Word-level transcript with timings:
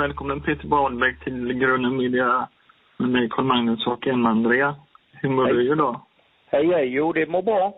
välkommen 0.00 0.40
Peter 0.40 0.68
Wahlbeck 0.68 1.24
till 1.24 1.52
Grunden 1.52 1.96
Media 1.96 2.48
med 2.96 3.08
mig 3.08 3.28
Carl 3.28 3.44
Magnus 3.44 3.86
och 3.86 4.06
Emma-Andrea. 4.06 4.74
Hur 5.12 5.28
mår 5.28 5.44
Hej. 5.44 5.54
du 5.54 5.72
idag? 5.72 6.00
Hej, 6.46 6.66
hej. 6.66 6.88
Jo, 6.88 7.12
det 7.12 7.26
mår 7.26 7.42
bra. 7.42 7.74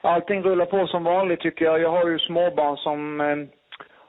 Allting 0.00 0.42
rullar 0.42 0.66
på 0.66 0.86
som 0.86 1.04
vanligt 1.04 1.40
tycker 1.40 1.64
jag. 1.64 1.80
Jag 1.80 1.90
har 1.90 2.08
ju 2.08 2.18
småbarn 2.18 2.76
som 2.76 3.20
eh, 3.20 3.36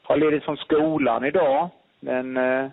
har 0.04 0.18
ledigt 0.18 0.44
från 0.44 0.58
skolan 0.58 1.26
idag. 1.26 1.70
Men 2.00 2.38
eh, 2.38 2.70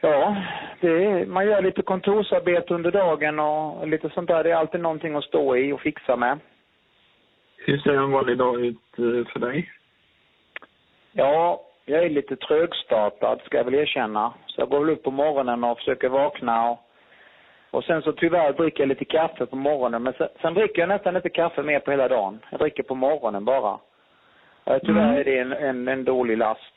ja, 0.00 0.36
det 0.80 1.04
är, 1.04 1.26
man 1.26 1.46
gör 1.46 1.62
lite 1.62 1.82
kontorsarbete 1.82 2.74
under 2.74 2.90
dagen 2.90 3.38
och 3.38 3.88
lite 3.88 4.10
sånt 4.10 4.28
där. 4.28 4.44
Det 4.44 4.50
är 4.50 4.56
alltid 4.56 4.80
någonting 4.80 5.14
att 5.14 5.24
stå 5.24 5.56
i 5.56 5.72
och 5.72 5.80
fixa 5.80 6.16
med. 6.16 6.38
Hur 7.56 7.78
ser 7.78 7.92
en 7.92 8.10
vanlig 8.10 8.38
dag 8.38 8.60
ut 8.60 8.98
eh, 8.98 9.32
för 9.32 9.38
dig? 9.38 9.70
Ja, 11.12 11.60
jag 11.90 12.04
är 12.04 12.10
lite 12.10 12.36
trögstartad 12.36 13.40
ska 13.44 13.56
jag 13.56 13.64
väl 13.64 13.74
erkänna. 13.74 14.32
Så 14.46 14.60
jag 14.60 14.68
går 14.68 14.80
väl 14.80 14.90
upp 14.90 15.02
på 15.02 15.10
morgonen 15.10 15.64
och 15.64 15.78
försöker 15.78 16.08
vakna 16.08 16.70
och, 16.70 16.78
och 17.70 17.84
sen 17.84 18.02
så 18.02 18.12
tyvärr 18.12 18.52
dricker 18.52 18.80
jag 18.82 18.88
lite 18.88 19.04
kaffe 19.04 19.46
på 19.46 19.56
morgonen. 19.56 20.02
Men 20.02 20.12
sen, 20.12 20.28
sen 20.42 20.54
dricker 20.54 20.82
jag 20.82 20.88
nästan 20.88 21.16
inte 21.16 21.30
kaffe 21.30 21.62
mer 21.62 21.80
på 21.80 21.90
hela 21.90 22.08
dagen. 22.08 22.38
Jag 22.50 22.60
dricker 22.60 22.82
på 22.82 22.94
morgonen 22.94 23.44
bara. 23.44 23.78
Eh, 24.64 24.78
Tyvärr 24.82 25.04
Mm. 25.08 25.16
är 25.20 25.24
det 25.24 25.38
en, 25.38 25.52
en, 25.52 25.88
en 25.88 26.04
dålig 26.04 26.38
last. 26.38 26.74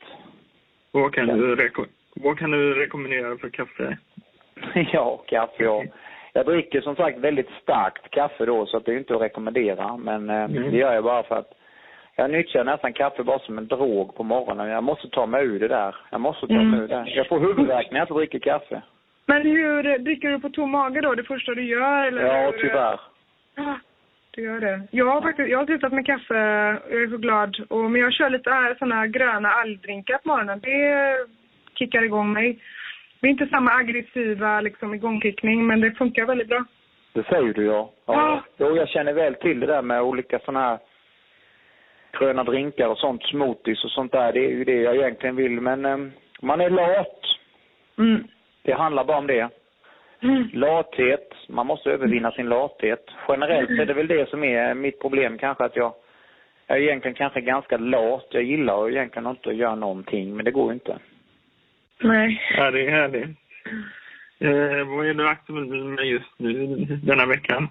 Vad 0.92 1.14
kan, 1.14 1.26
du 1.26 1.56
reko- 1.56 1.86
vad 2.14 2.38
kan 2.38 2.50
du 2.50 2.74
rekommendera 2.74 3.36
för 3.38 3.48
kaffe? 3.48 3.96
ja, 4.92 5.22
kaffe 5.26 5.64
ja. 5.64 5.84
Jag 6.32 6.46
dricker 6.46 6.80
som 6.80 6.96
sagt 6.96 7.18
väldigt 7.18 7.50
starkt 7.62 8.10
kaffe 8.10 8.44
då 8.46 8.66
så 8.66 8.76
att 8.76 8.84
det 8.84 8.92
är 8.92 8.96
inte 8.98 9.14
att 9.14 9.20
rekommendera. 9.22 9.96
Men 9.96 10.30
eh, 10.30 10.44
Mm. 10.44 10.70
det 10.70 10.76
gör 10.78 10.94
jag 10.94 11.04
bara 11.04 11.22
för 11.22 11.34
att 11.38 11.52
jag 12.16 12.30
nyttjar 12.30 12.64
nästan 12.64 12.92
kaffe 12.92 13.22
bara 13.22 13.38
som 13.38 13.58
en 13.58 13.66
drog 13.66 14.14
på 14.16 14.22
morgonen. 14.22 14.68
Jag 14.68 14.84
måste 14.84 15.08
ta 15.08 15.26
mig 15.26 15.44
ur 15.46 15.60
det 15.60 15.68
där. 15.68 15.96
Jag 16.10 16.20
måste 16.20 16.46
ta 16.46 16.52
Mm. 16.54 16.70
mig 16.70 16.80
ur 16.80 16.88
det. 16.88 17.04
Jag 17.06 17.28
får 17.28 17.40
huvudvärk 17.40 17.90
när 17.90 17.98
jag 17.98 18.04
inte 18.04 18.14
dricker 18.14 18.38
kaffe. 18.38 18.82
Men 19.26 19.42
hur, 19.42 19.98
dricker 19.98 20.30
du 20.30 20.40
på 20.40 20.50
tom 20.50 20.70
mage 20.70 21.00
då, 21.00 21.14
det 21.14 21.24
första 21.24 21.54
du 21.54 21.64
gör? 21.64 22.06
Eller 22.06 22.22
Ja, 22.26 22.50
hur? 22.50 22.58
tyvärr. 22.58 23.00
Ah, 23.56 23.74
Du 24.30 24.42
gör 24.42 24.60
det. 24.60 24.82
Jag 24.90 25.06
har 25.06 25.20
faktiskt, 25.22 25.48
jag 25.50 25.58
har 25.58 25.66
slutat 25.66 25.92
med 25.92 26.06
kaffe, 26.06 26.34
jag 26.90 27.02
är 27.02 27.10
så 27.10 27.16
glad. 27.16 27.56
Och, 27.70 27.90
men 27.90 28.00
jag 28.00 28.12
kör 28.12 28.30
lite 28.30 28.76
såna 28.78 29.06
gröna 29.06 29.48
algdrinkar 29.48 30.18
på 30.18 30.28
morgonen. 30.28 30.60
Det 30.60 31.16
kickar 31.78 32.02
igång 32.04 32.32
mig. 32.32 32.58
Det 33.20 33.26
är 33.26 33.30
inte 33.30 33.46
samma 33.46 33.70
aggressiva 33.70 34.60
liksom, 34.60 34.94
igångkickning, 34.94 35.66
men 35.66 35.80
det 35.80 35.90
funkar 35.90 36.24
väldigt 36.26 36.48
bra. 36.48 36.64
Det 37.12 37.22
säger 37.26 37.52
du 37.52 37.64
ja. 37.66 37.90
ja. 38.06 38.12
Ja. 38.14 38.42
Jo, 38.56 38.76
jag 38.76 38.88
känner 38.88 39.12
väl 39.12 39.34
till 39.34 39.60
det 39.60 39.66
där 39.66 39.82
med 39.82 40.02
olika 40.02 40.38
sådana 40.38 40.60
här 40.60 40.78
gröna 42.18 42.44
drinkar 42.44 42.88
och 42.88 42.98
sånt, 42.98 43.22
smoothies 43.22 43.84
och 43.84 43.90
sånt 43.90 44.12
där. 44.12 44.32
Det 44.32 44.44
är 44.44 44.50
ju 44.50 44.64
det 44.64 44.80
jag 44.82 44.96
egentligen 44.96 45.36
vill. 45.36 45.60
Men 45.60 45.84
eh, 45.84 45.98
man 46.40 46.60
är 46.60 46.70
lat. 46.70 47.20
Mm. 47.98 48.24
Det 48.62 48.72
handlar 48.72 49.04
bara 49.04 49.18
om 49.18 49.26
det. 49.26 49.48
Mm. 50.22 50.48
Lathet. 50.52 51.34
Man 51.48 51.66
måste 51.66 51.90
övervinna 51.90 52.30
sin 52.30 52.48
lathet. 52.48 53.10
Generellt 53.28 53.70
är 53.70 53.86
det 53.86 53.94
väl 53.94 54.06
det 54.06 54.28
som 54.28 54.44
är 54.44 54.74
mitt 54.74 55.00
problem 55.00 55.38
kanske 55.38 55.64
att 55.64 55.76
jag 55.76 55.92
jag 56.66 56.78
är 56.78 56.82
egentligen 56.82 57.14
kanske 57.14 57.40
ganska 57.40 57.76
lat. 57.76 58.26
Jag 58.30 58.42
gillar 58.42 58.90
egentligen 58.90 59.28
inte 59.28 59.48
att 59.48 59.56
göra 59.56 59.74
någonting, 59.74 60.36
men 60.36 60.44
det 60.44 60.50
går 60.50 60.72
inte. 60.72 60.98
Nej. 62.00 62.42
Ja, 62.56 62.70
det 62.70 62.86
är 62.86 62.90
härligt. 62.90 63.24
Eh, 64.38 64.96
vad 64.96 65.06
är 65.06 65.14
du 65.14 65.28
aktuell 65.28 65.84
med 65.84 66.04
just 66.04 66.38
nu 66.38 66.66
denna 67.02 67.26
veckan? 67.26 67.68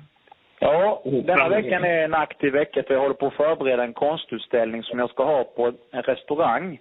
Ja, 0.64 1.02
denna 1.04 1.50
veckan 1.50 1.84
är 1.84 2.04
en 2.04 2.14
aktiv 2.14 2.54
vecka 2.54 2.84
för 2.84 2.94
jag 2.94 3.02
håller 3.02 3.16
på 3.16 3.28
att 3.28 3.34
förbereda 3.34 3.84
en 3.84 3.94
konstutställning 3.94 4.84
som 4.84 5.00
jag 5.00 5.10
ska 5.10 5.24
ha 5.24 5.44
på 5.44 5.74
en 5.92 6.02
restaurang 6.02 6.80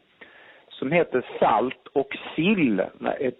som 0.69 0.93
heter 0.93 1.25
Salt 1.39 1.87
och 1.93 2.17
sill. 2.35 2.83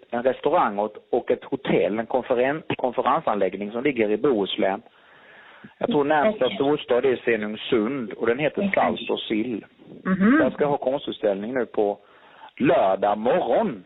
En 0.09 0.23
restaurang 0.23 0.79
och 1.09 1.31
ett, 1.31 1.43
hotell, 1.43 1.99
en 1.99 2.05
konferen, 2.05 2.63
konferensanläggning 2.77 3.71
som 3.71 3.83
ligger 3.83 4.11
i 4.11 4.17
Bohuslän. 4.17 4.81
Jag 5.77 5.89
tror 5.89 6.03
närmsta 6.03 6.49
storstad 6.49 7.05
är 7.05 7.15
Stenungsund 7.15 8.13
och 8.13 8.27
den 8.27 8.39
heter. 8.39 8.71
Salt 8.75 9.09
och 9.09 9.19
sill. 9.19 9.65
Mhm. 10.05 10.39
Jag 10.41 10.53
ska 10.53 10.65
ha 10.65 10.77
konstutställning 10.77 11.53
nu 11.53 11.65
på 11.65 11.97
lördag 12.57 13.17
morgon. 13.17 13.83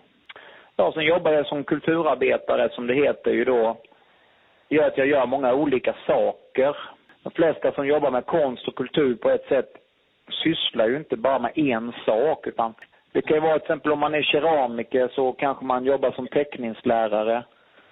Ja, 0.75 0.91
sen 0.93 1.05
jobbar 1.05 1.31
jag 1.31 1.45
som 1.45 1.63
kulturarbetare 1.63 2.69
som 2.69 2.87
det 2.87 2.93
heter 2.93 3.31
ju 3.31 3.45
då 3.45 3.77
gör 4.69 4.87
att 4.87 4.97
jag 4.97 5.07
gör 5.07 5.25
många 5.25 5.53
olika 5.53 5.95
saker. 6.07 6.77
De 7.23 7.31
flesta 7.31 7.71
som 7.71 7.87
jobbar 7.87 8.11
med 8.11 8.25
konst 8.25 8.67
och 8.67 8.75
kultur 8.75 9.15
på 9.15 9.29
ett 9.29 9.47
sätt 9.47 9.69
sysslar 10.43 10.87
ju 10.87 10.97
inte 10.97 11.17
bara 11.17 11.39
med 11.39 11.57
en 11.57 11.93
sak 12.05 12.47
utan 12.47 12.73
det 13.11 13.21
kan 13.21 13.37
ju 13.37 13.41
vara 13.41 13.59
till 13.59 13.63
exempel 13.63 13.91
om 13.91 13.99
man 13.99 14.15
är 14.15 14.21
keramiker 14.21 15.09
så 15.15 15.31
kanske 15.31 15.65
man 15.65 15.85
jobbar 15.85 16.11
som 16.11 16.27
teckningslärare. 16.27 17.43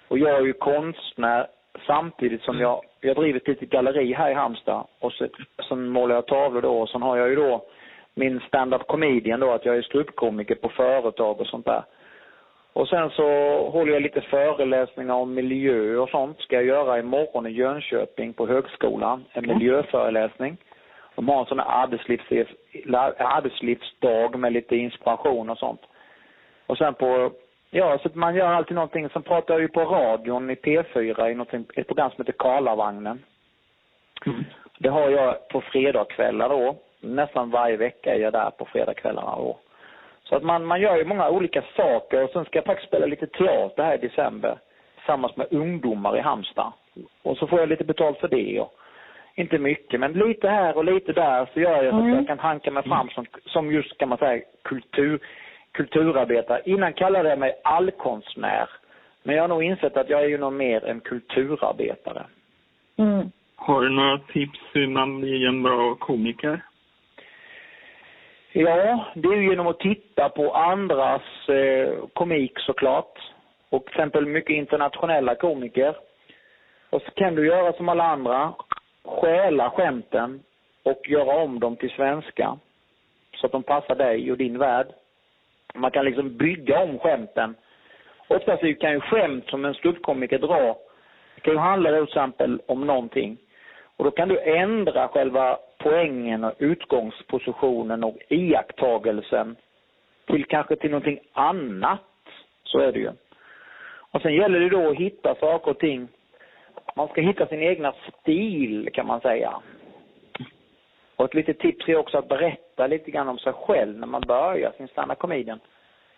Och 0.08 0.18
jag 0.18 0.36
är 0.38 0.42
ju 0.42 0.52
konstnär 0.52 1.46
samtidigt 1.86 2.42
som 2.42 2.60
jag, 2.60 2.82
jag 3.00 3.16
driver 3.16 3.40
ett 3.40 3.48
litet 3.48 3.70
galleri 3.70 4.12
här 4.12 4.30
i 4.30 4.34
Halmstad 4.34 4.86
och 4.98 5.12
så, 5.12 5.26
sen 5.68 5.88
målar 5.88 6.14
jag 6.14 6.26
tavlor 6.26 6.62
då 6.62 6.78
och 6.78 6.88
sen 6.88 7.02
har 7.02 7.16
jag 7.16 7.28
ju 7.28 7.36
då 7.36 7.64
min 8.14 8.40
stand-up 8.40 8.86
comedian 8.86 9.40
då 9.40 9.50
att 9.50 9.64
jag 9.64 9.76
är 9.76 9.82
ståuppkomiker 9.82 10.54
på 10.54 10.68
företag 10.68 11.40
och 11.40 11.46
sånt 11.46 11.66
där. 11.66 11.82
Och 12.76 12.88
sen 12.88 13.10
så 13.10 13.24
håller 13.70 13.92
jag 13.92 14.02
lite 14.02 14.20
föreläsningar 14.20 15.14
om 15.14 15.34
miljö 15.34 15.96
och 15.96 16.08
sånt. 16.08 16.40
Ska 16.40 16.56
jag 16.56 16.64
göra 16.64 16.98
imorgon 16.98 17.46
i 17.46 17.50
Jönköping 17.50 18.32
på 18.32 18.46
högskolan. 18.46 19.24
En 19.32 19.46
miljöföreläsning. 19.46 20.56
De 21.14 21.28
har 21.28 21.40
en 21.40 21.46
sån 21.46 21.58
här 21.58 21.82
arbetslivs, 21.82 22.48
arbetslivsdag 23.18 24.38
med 24.38 24.52
lite 24.52 24.76
inspiration 24.76 25.50
och 25.50 25.58
sånt. 25.58 25.80
Och 26.66 26.78
sen 26.78 26.94
på, 26.94 27.30
ja 27.70 27.98
så 28.02 28.08
man 28.12 28.34
gör 28.34 28.46
alltid 28.46 28.74
någonting. 28.74 29.08
Sen 29.08 29.22
pratar 29.22 29.54
jag 29.54 29.60
ju 29.60 29.68
på 29.68 29.80
radion 29.80 30.50
i 30.50 30.54
P4 30.54 31.28
i 31.28 31.80
ett 31.80 31.86
program 31.86 32.10
som 32.10 32.24
heter 32.24 32.38
Karlavagnen. 32.38 33.22
Mm. 34.26 34.44
Det 34.78 34.88
har 34.88 35.10
jag 35.10 35.48
på 35.48 35.60
fredagskvällar 35.60 36.48
då. 36.48 36.76
Nästan 37.00 37.50
varje 37.50 37.76
vecka 37.76 38.14
är 38.14 38.18
jag 38.18 38.32
där 38.32 38.50
på 38.50 38.64
fredagskvällarna 38.64 39.36
då. 39.36 39.58
Så 40.28 40.36
att 40.36 40.42
man, 40.42 40.64
man 40.64 40.80
gör 40.80 40.96
ju 40.96 41.04
många 41.04 41.28
olika 41.28 41.62
saker 41.76 42.24
och 42.24 42.30
sen 42.30 42.44
ska 42.44 42.58
jag 42.58 42.64
faktiskt 42.64 42.88
spela 42.88 43.06
lite 43.06 43.26
teater 43.26 43.82
här 43.82 43.94
i 43.94 44.08
december 44.08 44.58
tillsammans 44.96 45.36
med 45.36 45.46
ungdomar 45.50 46.16
i 46.16 46.20
Halmstad. 46.20 46.72
Och 47.22 47.36
så 47.36 47.46
får 47.46 47.60
jag 47.60 47.68
lite 47.68 47.84
betalt 47.84 48.18
för 48.18 48.28
det 48.28 48.60
och 48.60 48.72
inte 49.34 49.58
mycket 49.58 50.00
men 50.00 50.12
lite 50.12 50.48
här 50.48 50.76
och 50.76 50.84
lite 50.84 51.12
där 51.12 51.48
så 51.54 51.60
gör 51.60 51.82
jag 51.82 51.92
så 51.92 51.98
att 51.98 52.02
Mm. 52.04 52.14
jag 52.14 52.26
kan 52.26 52.38
hanka 52.38 52.70
mig 52.70 52.82
fram 52.82 53.08
som, 53.08 53.26
som 53.44 53.72
just 53.72 53.98
kan 53.98 54.08
man 54.08 54.18
säga 54.18 54.42
kultur, 54.62 55.18
kulturarbetare. 55.72 56.62
Innan 56.64 56.92
kallade 56.92 57.28
jag 57.28 57.38
mig 57.38 57.60
allkonstnär. 57.64 58.68
Men 59.22 59.36
jag 59.36 59.42
har 59.42 59.48
nog 59.48 59.62
insett 59.62 59.96
att 59.96 60.10
jag 60.10 60.22
är 60.24 60.28
ju 60.28 60.38
nog 60.38 60.52
mer 60.52 60.84
en 60.84 61.00
kulturarbetare. 61.00 62.26
Mm. 62.98 63.30
Har 63.56 63.80
du 63.82 63.88
några 63.88 64.18
tips 64.18 64.58
hur 64.72 64.86
man 64.86 65.20
blir 65.20 65.48
en 65.48 65.62
bra 65.62 65.94
komiker? 65.94 66.60
Ja, 68.58 69.04
det 69.14 69.28
är 69.28 69.36
ju 69.36 69.50
genom 69.50 69.66
att 69.66 69.78
titta 69.78 70.28
på 70.28 70.54
andras 70.54 71.22
eh, 71.48 72.08
komik 72.12 72.52
såklart. 72.58 73.18
Och 73.70 73.84
till 73.84 73.94
exempel 73.94 74.26
mycket 74.26 74.56
internationella 74.56 75.34
komiker. 75.34 75.96
Och 76.90 77.02
så 77.02 77.10
kan 77.10 77.34
du 77.34 77.46
göra 77.46 77.72
som 77.72 77.88
alla 77.88 78.04
andra. 78.04 78.54
Stjäla 79.04 79.70
skämten 79.70 80.42
och 80.82 81.08
göra 81.08 81.42
om 81.42 81.60
dem 81.60 81.76
till 81.76 81.90
svenska. 81.90 82.58
Så 83.36 83.46
att 83.46 83.52
de 83.52 83.62
passar 83.62 83.94
dig 83.94 84.32
och 84.32 84.38
din 84.38 84.58
värld. 84.58 84.86
Man 85.74 85.90
kan 85.90 86.04
liksom 86.04 86.36
bygga 86.36 86.82
om 86.82 86.98
skämten. 86.98 87.54
Oftast 88.28 88.80
kan 88.80 88.92
ju 88.92 89.00
skämt 89.00 89.44
som 89.48 89.64
en 89.64 89.74
ståuppkomiker 89.74 90.38
dra, 90.38 90.76
det 91.34 91.40
kan 91.40 91.52
ju 91.52 91.58
handla 91.58 91.90
till 91.90 92.02
exempel 92.02 92.60
om 92.66 92.86
någonting. 92.86 93.36
Och 93.96 94.04
då 94.04 94.10
kan 94.10 94.28
du 94.28 94.40
ändra 94.40 95.08
själva 95.08 95.58
poängen 95.86 96.44
och 96.44 96.54
utgångspositionen 96.58 98.04
och 98.04 98.16
iakttagelsen 98.28 99.56
till 100.26 100.44
kanske 100.44 100.76
till 100.76 100.90
någonting 100.90 101.18
annat. 101.32 102.02
Så 102.64 102.78
är 102.78 102.92
det 102.92 102.98
ju. 102.98 103.10
Och 104.10 104.22
sen 104.22 104.34
gäller 104.34 104.60
det 104.60 104.68
då 104.68 104.90
att 104.90 104.96
hitta 104.96 105.34
saker 105.34 105.70
och 105.70 105.78
ting. 105.78 106.08
Man 106.96 107.08
ska 107.08 107.20
hitta 107.20 107.46
sin 107.46 107.62
egna 107.62 107.94
stil 108.20 108.88
kan 108.92 109.06
man 109.06 109.20
säga. 109.20 109.60
Och 111.16 111.24
ett 111.24 111.34
litet 111.34 111.58
tips 111.58 111.88
är 111.88 111.96
också 111.96 112.18
att 112.18 112.28
berätta 112.28 112.86
lite 112.86 113.10
grann 113.10 113.28
om 113.28 113.38
sig 113.38 113.52
själv 113.52 113.98
när 113.98 114.06
man 114.06 114.22
börjar 114.28 114.72
sin 114.76 114.88
stand 114.88 115.18
comedian. 115.18 115.60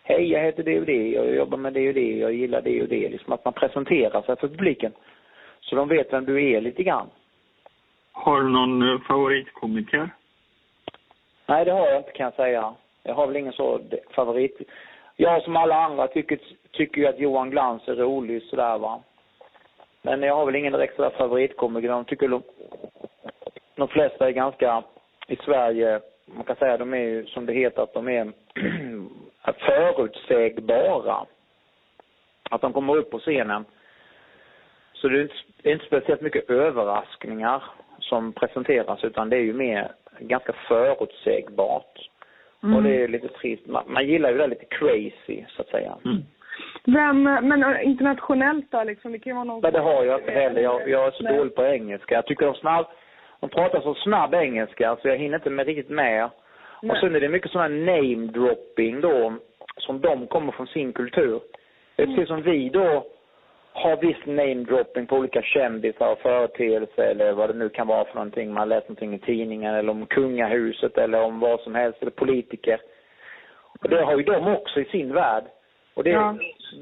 Hej, 0.03 0.31
jag 0.31 0.43
heter 0.43 0.63
det 0.63 0.79
och 0.79 0.85
det, 0.85 1.09
jag 1.09 1.35
jobbar 1.35 1.57
med 1.57 1.73
det 1.73 1.87
och 1.87 1.93
det, 1.93 2.17
jag 2.17 2.33
gillar 2.33 2.61
det 2.61 2.81
och 2.81 2.87
det. 2.87 3.09
Liksom 3.09 3.33
att 3.33 3.45
man 3.45 3.53
presenterar 3.53 4.21
sig 4.21 4.35
för 4.35 4.47
publiken. 4.47 4.91
Så 5.61 5.75
de 5.75 5.87
vet 5.87 6.13
vem 6.13 6.25
du 6.25 6.51
är 6.53 6.61
lite 6.61 6.83
grann. 6.83 7.09
Har 8.23 8.41
du 8.41 8.49
någon 8.49 8.81
eh, 8.81 8.99
favoritkomiker? 8.99 10.09
Nej, 11.45 11.65
det 11.65 11.71
har 11.71 11.87
jag 11.87 11.97
inte 11.97 12.11
kan 12.11 12.23
jag 12.23 12.33
säga. 12.33 12.75
Jag 13.03 13.13
har 13.13 13.27
väl 13.27 13.35
ingen 13.35 13.53
så 13.53 13.81
favorit. 14.15 14.61
Jag 15.15 15.43
som 15.43 15.55
alla 15.55 15.75
andra 15.75 16.07
tycker, 16.07 16.39
tycker 16.71 17.01
ju 17.01 17.07
att 17.07 17.19
Johan 17.19 17.49
Glans 17.49 17.87
är 17.87 17.95
rolig 17.95 18.43
sådär 18.43 18.77
va. 18.77 19.01
Men 20.01 20.21
jag 20.21 20.35
har 20.35 20.45
väl 20.45 20.55
ingen 20.55 20.73
direkt 20.73 20.95
sådär 20.95 21.09
favoritkomiker. 21.17 21.89
De 21.89 22.05
tycker 22.05 22.27
de, 22.27 22.43
de 23.75 23.87
flesta 23.87 24.27
är 24.27 24.31
ganska, 24.31 24.83
i 25.27 25.35
Sverige, 25.35 25.99
man 26.25 26.43
kan 26.43 26.55
säga 26.55 26.77
de 26.77 26.93
är 26.93 26.97
ju 26.97 27.25
som 27.25 27.45
det 27.45 27.53
heter 27.53 27.81
att 27.81 27.93
de 27.93 28.07
är 28.07 28.31
förutsägbara. 29.59 31.25
Att 32.49 32.61
de 32.61 32.73
kommer 32.73 32.97
upp 32.97 33.11
på 33.11 33.19
scenen. 33.19 33.65
Så 34.93 35.07
det 35.07 35.19
är 35.63 35.71
inte 35.73 35.85
speciellt 35.85 36.21
mycket 36.21 36.49
överraskningar 36.49 37.63
som 38.09 38.33
presenteras 38.33 39.03
utan 39.03 39.29
det 39.29 39.37
är 39.37 39.41
ju 39.41 39.53
mer 39.53 39.91
ganska 40.19 40.53
förutsägbart. 40.67 42.09
Mm. 42.63 42.75
Och 42.75 42.83
det 42.83 43.03
är 43.03 43.07
lite 43.07 43.27
trist. 43.27 43.67
Man, 43.67 43.83
man 43.87 44.07
gillar 44.07 44.31
ju 44.31 44.37
det 44.37 44.47
lite 44.47 44.65
crazy 44.65 45.45
så 45.49 45.61
att 45.61 45.69
säga. 45.69 45.97
Mm. 46.05 46.17
Vem, 46.85 47.23
men 47.23 47.63
äh, 47.63 47.87
internationellt 47.87 48.71
då 48.71 48.83
liksom? 48.83 49.11
Det 49.11 49.19
kan 49.19 49.31
ju 49.31 49.35
vara 49.35 49.43
någon... 49.43 49.61
Men 49.61 49.73
det 49.73 49.79
har 49.79 50.03
jag 50.03 50.19
inte 50.19 50.31
heller. 50.31 50.61
Jag, 50.61 50.89
jag 50.89 51.07
är 51.07 51.11
så 51.11 51.23
Nej. 51.23 51.37
dålig 51.37 51.55
på 51.55 51.65
engelska. 51.65 52.15
Jag 52.15 52.25
tycker 52.25 52.45
de 52.45 52.55
snabb, 52.55 52.85
de 53.39 53.49
pratar 53.49 53.81
så 53.81 53.93
snabb 53.95 54.33
engelska 54.33 54.97
så 55.01 55.07
jag 55.07 55.17
hinner 55.17 55.35
inte 55.37 55.49
med 55.49 55.65
riktigt 55.65 55.89
med. 55.89 56.25
Och 56.25 56.83
Nej. 56.87 56.97
sen 57.01 57.15
är 57.15 57.19
det 57.19 57.29
mycket 57.29 57.51
sån 57.51 57.61
här 57.61 57.69
name 57.69 58.27
dropping 58.27 59.01
då 59.01 59.33
som 59.77 60.01
de 60.01 60.27
kommer 60.27 60.51
från 60.51 60.67
sin 60.67 60.93
kultur. 60.93 61.39
Det 61.95 62.03
är 62.03 62.07
precis 62.07 62.27
som 62.27 62.41
vi 62.41 62.69
då 62.69 63.05
har 63.73 63.97
viss 63.97 64.25
name 64.25 64.55
dropping 64.55 65.05
på 65.07 65.15
olika 65.15 65.41
kändisar 65.41 66.11
och 66.11 66.19
företeelser 66.19 67.03
eller 67.03 67.31
vad 67.33 67.49
det 67.49 67.53
nu 67.57 67.69
kan 67.69 67.87
vara 67.87 68.05
för 68.05 68.15
någonting. 68.15 68.53
Man 68.53 68.69
läser 68.69 68.87
någonting 68.89 69.13
i 69.13 69.19
tidningen 69.19 69.75
eller 69.75 69.91
om 69.91 70.05
kungahuset 70.05 70.97
eller 70.97 71.21
om 71.21 71.39
vad 71.39 71.59
som 71.59 71.75
helst 71.75 72.01
eller 72.01 72.11
politiker. 72.11 72.79
Och 73.81 73.89
det 73.89 74.01
har 74.03 74.17
ju 74.17 74.23
de 74.23 74.47
också 74.55 74.79
i 74.79 74.85
sin 74.85 75.13
värld. 75.13 75.43
Och 75.93 76.03
det, 76.03 76.09
Ja. 76.09 76.35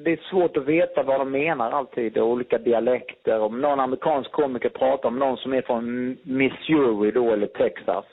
det 0.03 0.11
är 0.11 0.19
svårt 0.29 0.57
att 0.57 0.65
veta 0.65 1.03
vad 1.03 1.19
de 1.19 1.31
menar 1.31 1.71
alltid, 1.71 2.17
och 2.17 2.27
olika 2.27 2.57
dialekter. 2.57 3.39
Om 3.39 3.61
någon 3.61 3.79
amerikansk 3.79 4.31
komiker 4.31 4.69
pratar 4.69 5.09
om 5.09 5.19
någon 5.19 5.37
som 5.37 5.53
är 5.53 5.61
från 5.61 6.17
Missouri 6.23 7.11
då, 7.11 7.31
eller 7.33 7.47
Texas. 7.47 8.05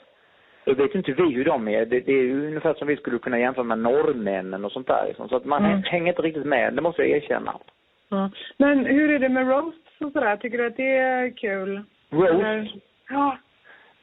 Då 0.65 0.73
vet 0.73 0.95
inte 0.95 1.11
vi 1.11 1.31
hur 1.33 1.45
de 1.45 1.67
är. 1.67 1.85
Det, 1.85 1.99
det 1.99 2.11
är 2.11 2.31
ungefär 2.31 2.73
som 2.73 2.87
vi 2.87 2.95
skulle 2.97 3.19
kunna 3.19 3.39
jämföra 3.39 3.63
med 3.63 3.79
norrmännen 3.79 4.65
och 4.65 4.71
sånt 4.71 4.87
där. 4.87 5.05
Liksom. 5.07 5.29
Så 5.29 5.35
att 5.35 5.45
man 5.45 5.65
Mm. 5.65 5.83
hänger 5.83 6.07
inte 6.07 6.21
riktigt 6.21 6.45
med, 6.45 6.73
det 6.73 6.81
måste 6.81 7.01
jag 7.01 7.11
erkänna. 7.17 7.55
Ja. 8.09 8.29
Men 8.57 8.85
hur 8.85 9.09
är 9.11 9.19
det 9.19 9.29
med 9.29 9.47
roasts 9.47 10.01
och 10.01 10.11
sådär? 10.11 10.37
Tycker 10.37 10.57
du 10.57 10.67
att 10.67 10.77
det 10.77 10.97
är 10.97 11.29
kul? 11.37 11.81
Roast? 12.09 12.29
Eller- 12.33 12.73
Ja. 13.09 13.37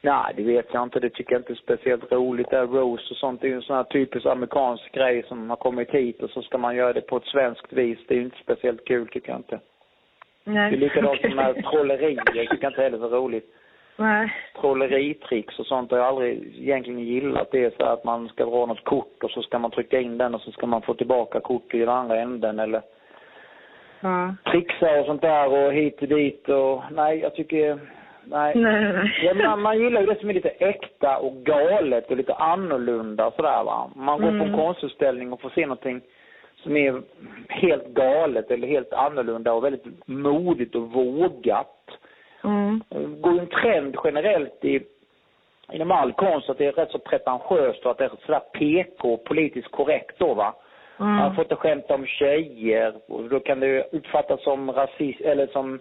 Nej, 0.01 0.33
det 0.35 0.43
vet 0.43 0.67
jag 0.73 0.83
inte. 0.83 0.99
Det 0.99 1.09
tycker 1.09 1.31
jag 1.31 1.39
inte 1.39 1.53
är 1.53 1.55
speciellt 1.55 2.11
roligt. 2.11 2.49
Det 2.49 2.57
är 2.57 2.67
roast 2.67 3.11
och 3.11 3.17
sånt. 3.17 3.41
Det 3.41 3.47
är 3.47 3.49
ju 3.49 3.55
en 3.55 3.61
sån 3.61 3.75
här 3.75 3.83
typisk 3.83 4.25
amerikansk 4.25 4.91
grej 4.91 5.23
som 5.27 5.49
har 5.49 5.57
kommit 5.57 5.89
hit 5.91 6.23
och 6.23 6.29
så 6.29 6.41
ska 6.41 6.57
man 6.57 6.75
göra 6.75 6.93
det 6.93 7.01
på 7.01 7.17
ett 7.17 7.25
svenskt 7.25 7.73
vis. 7.73 7.99
Det 8.07 8.13
är 8.13 8.17
ju 8.17 8.23
inte 8.23 8.37
speciellt 8.43 8.85
kul 8.85 9.07
tycker 9.07 9.29
jag 9.29 9.39
inte. 9.39 9.59
Nej. 10.43 10.71
Det 10.71 10.77
är 10.77 10.79
likadant 10.79 11.19
Okej. 11.19 11.29
som 11.29 11.35
med 11.35 11.63
trollerier. 11.71 12.23
Det 12.25 12.41
tycker 12.41 12.57
jag 12.63 12.71
inte 12.71 12.81
heller 12.81 12.97
är 13.05 13.09
så 13.09 13.15
roligt. 13.15 13.55
Nej. 13.97 14.33
Trolleritricks 14.61 15.59
och 15.59 15.65
sånt 15.65 15.91
har 15.91 15.97
jag 15.97 16.07
aldrig 16.07 16.55
egentligen 16.59 16.99
gillat. 16.99 17.51
Det 17.51 17.63
är 17.65 17.71
så 17.77 17.83
att 17.83 18.03
man 18.03 18.27
ska 18.29 18.45
dra 18.45 18.65
något 18.65 18.83
kort 18.83 19.23
och 19.23 19.31
så 19.31 19.41
ska 19.41 19.59
man 19.59 19.71
trycka 19.71 19.99
in 19.99 20.17
den 20.17 20.35
och 20.35 20.41
så 20.41 20.51
ska 20.51 20.67
man 20.67 20.81
få 20.81 20.93
tillbaka 20.93 21.39
kortet 21.39 21.75
i 21.75 21.79
den 21.79 21.89
andra 21.89 22.19
änden 22.21 22.59
eller 22.59 22.81
Ja. 24.03 24.35
trixa 24.51 24.99
och 24.99 25.05
sånt 25.05 25.21
där 25.21 25.47
och 25.47 25.73
hit 25.73 26.01
och 26.01 26.07
dit 26.07 26.49
och 26.49 26.81
nej, 26.91 27.19
jag 27.19 27.35
tycker, 27.35 27.79
nej. 28.23 28.53
Nej, 28.55 28.93
nej. 28.93 29.11
Ja, 29.23 29.33
man, 29.33 29.61
man 29.61 29.79
gillar 29.79 30.01
ju 30.01 30.07
det 30.07 30.19
som 30.19 30.29
är 30.29 30.33
lite 30.33 30.49
äkta 30.49 31.17
och 31.17 31.33
galet 31.35 32.11
och 32.11 32.17
lite 32.17 32.33
annorlunda 32.33 33.27
och 33.27 33.33
sådär 33.33 33.63
va. 33.63 33.91
Man 33.95 34.21
går 34.21 34.27
på 34.27 34.33
en 34.33 34.41
Mm. 34.41 34.57
konstutställning 34.57 35.33
och 35.33 35.41
får 35.41 35.49
se 35.49 35.61
någonting 35.65 36.01
som 36.55 36.77
är 36.77 37.01
helt 37.49 37.87
galet 37.87 38.51
eller 38.51 38.67
helt 38.67 38.93
annorlunda 38.93 39.53
och 39.53 39.63
väldigt 39.63 40.07
modigt 40.07 40.75
och 40.75 40.91
vågat. 40.91 41.89
Mm. 42.43 42.83
Det 42.89 43.05
går 43.21 43.33
ju 43.33 43.39
en 43.39 43.47
trend 43.47 43.95
generellt 44.03 44.65
i 44.65 44.79
inom 45.71 45.91
all 45.91 46.13
konst 46.13 46.49
att 46.49 46.57
det 46.57 46.65
är 46.65 46.71
rätt 46.71 46.91
så 46.91 46.99
pretentiöst 46.99 47.85
och 47.85 47.91
att 47.91 47.97
det 47.97 48.05
är 48.05 48.11
sådär 48.25 48.39
PK, 48.39 49.17
politiskt 49.17 49.71
korrekt 49.71 50.19
då 50.19 50.33
va. 50.33 50.53
Man 50.97 51.19
Mm. 51.19 51.35
får 51.35 51.43
inte 51.43 51.55
skämta 51.55 51.95
om 51.95 52.05
tjejer 52.05 52.93
och 53.07 53.23
då 53.29 53.39
kan 53.39 53.59
det 53.59 53.83
uppfattas 53.91 54.43
som 54.43 54.71
rasist 54.71 55.21
eller 55.21 55.47
som 55.47 55.79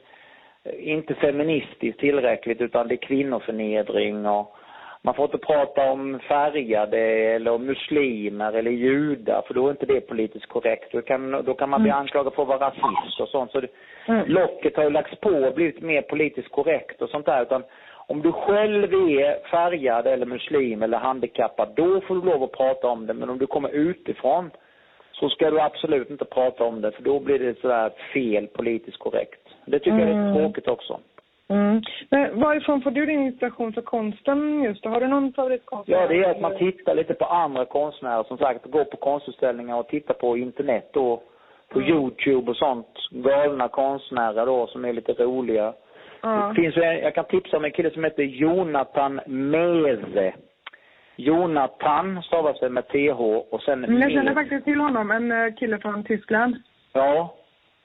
eh, 0.65 0.89
inte 0.93 1.15
feministiskt 1.15 2.01
tillräckligt 2.01 2.61
utan 2.61 2.89
det 2.89 2.95
är 2.95 3.07
kvinnoförnedring 3.07 4.27
och 4.27 4.57
man 5.05 5.15
får 5.15 5.25
inte 5.25 5.39
prata 5.39 5.91
om 5.93 6.19
färgade 6.29 6.99
eller 6.99 7.59
muslimer 7.59 8.53
eller 8.53 8.71
judar 8.71 9.43
för 9.47 9.55
då 9.55 9.67
är 9.67 9.71
inte 9.71 9.87
det 9.87 10.01
politiskt 10.01 10.47
korrekt. 10.47 10.93
Då 10.93 11.03
kan, 11.03 11.31
då 11.45 11.55
kan 11.55 11.71
man 11.71 11.83
bli 11.83 11.91
Mm. 11.91 12.01
anklagad 12.01 12.35
för 12.35 12.43
att 12.43 12.49
vara 12.49 12.67
rasist 12.71 13.21
och 13.21 13.29
sånt. 13.29 13.51
Så 13.53 13.61
det, 13.61 13.69
Mm. 14.07 14.29
locket 14.29 14.77
har 14.77 14.85
ju 14.85 14.91
lagts 14.91 15.21
på 15.21 15.31
och 15.31 15.55
blivit 15.55 15.81
mer 15.83 16.03
politiskt 16.03 16.51
korrekt 16.51 17.03
och 17.03 17.09
sånt 17.09 17.27
där. 17.27 17.43
Utan 17.43 17.63
om 18.07 18.23
du 18.23 18.33
själv 18.33 18.95
är 18.95 19.49
färgad 19.49 20.07
eller 20.07 20.27
muslim 20.27 20.83
eller 20.83 20.99
handikappad, 20.99 21.69
då 21.77 22.01
får 22.01 22.15
du 22.15 22.23
lov 22.23 22.43
att 22.43 22.53
prata 22.53 22.89
om 22.89 23.07
det. 23.07 23.15
Men 23.15 23.31
om 23.31 23.39
du 23.39 23.47
kommer 23.47 23.69
utifrån 23.69 24.51
så 25.23 25.29
ska 25.29 25.51
du 25.51 25.61
absolut 25.61 26.11
inte 26.11 26.25
prata 26.25 26.65
om 26.65 26.81
det, 26.81 26.93
för 26.93 27.03
då 27.03 27.21
blir 27.21 27.39
det 27.39 27.61
sådär 27.61 27.91
fel 28.15 28.47
politiskt 28.47 28.99
korrekt. 28.99 29.41
Det 29.67 29.79
tycker 29.79 29.99
jag 29.99 30.09
är 30.09 30.13
Mm. 30.13 30.35
tråkigt 30.35 30.69
också. 30.69 30.99
Mm. 31.49 31.83
Men 32.11 32.41
varifrån 32.41 32.83
får 32.83 32.91
du 32.91 33.07
din 33.07 33.21
inspiration 33.21 33.73
för 33.73 33.83
konsten 33.83 34.63
just? 34.63 34.85
Har 34.85 35.01
du 35.01 35.07
någon 35.09 35.33
favoritkonstnär? 35.33 36.01
Ja, 36.01 36.07
det 36.09 36.25
är 36.25 36.31
att 36.31 36.41
man 36.41 36.59
tittar 36.59 36.95
lite 36.95 37.15
på 37.15 37.25
andra 37.25 37.65
konstnärer, 37.65 38.23
som 38.23 38.39
sagt, 38.39 38.67
går 38.67 38.85
på 38.85 38.97
konstutställningar 38.97 39.77
och 39.79 39.89
tittar 39.89 40.15
på 40.15 40.37
internet 40.37 40.91
då, 40.93 41.23
på 41.69 41.79
Mm. 41.79 41.91
Youtube 41.91 42.51
och 42.51 42.57
sånt. 42.57 42.89
Galna 43.11 43.69
konstnärer 43.69 44.47
då, 44.47 44.67
som 44.67 44.85
är 44.85 44.93
lite 44.93 45.13
roliga. 45.13 45.73
Ja. 46.23 46.53
Det 46.57 46.63
finns 46.63 46.77
jag 46.77 47.15
kan 47.15 47.25
tipsa 47.25 47.57
om 47.57 47.65
en 47.65 47.71
kille 47.73 47.91
som 47.91 48.05
heter 48.05 48.23
Jonathan 48.23 49.21
Meze. 49.27 50.33
Jonathan 51.17 52.23
stavar 52.23 52.55
sig 52.55 52.71
med 52.71 52.89
TH 52.89 53.21
och 53.51 53.63
sen 53.63 53.85
Mm, 53.85 54.01
Jag 54.01 54.11
känner 54.13 54.35
faktiskt 54.35 54.65
till 54.65 54.81
honom, 54.81 55.11
en 55.11 55.33
eh, 55.33 55.55
kille 55.55 55.79
från 55.79 56.05
Tyskland. 56.05 56.57
Ja, 56.93 57.35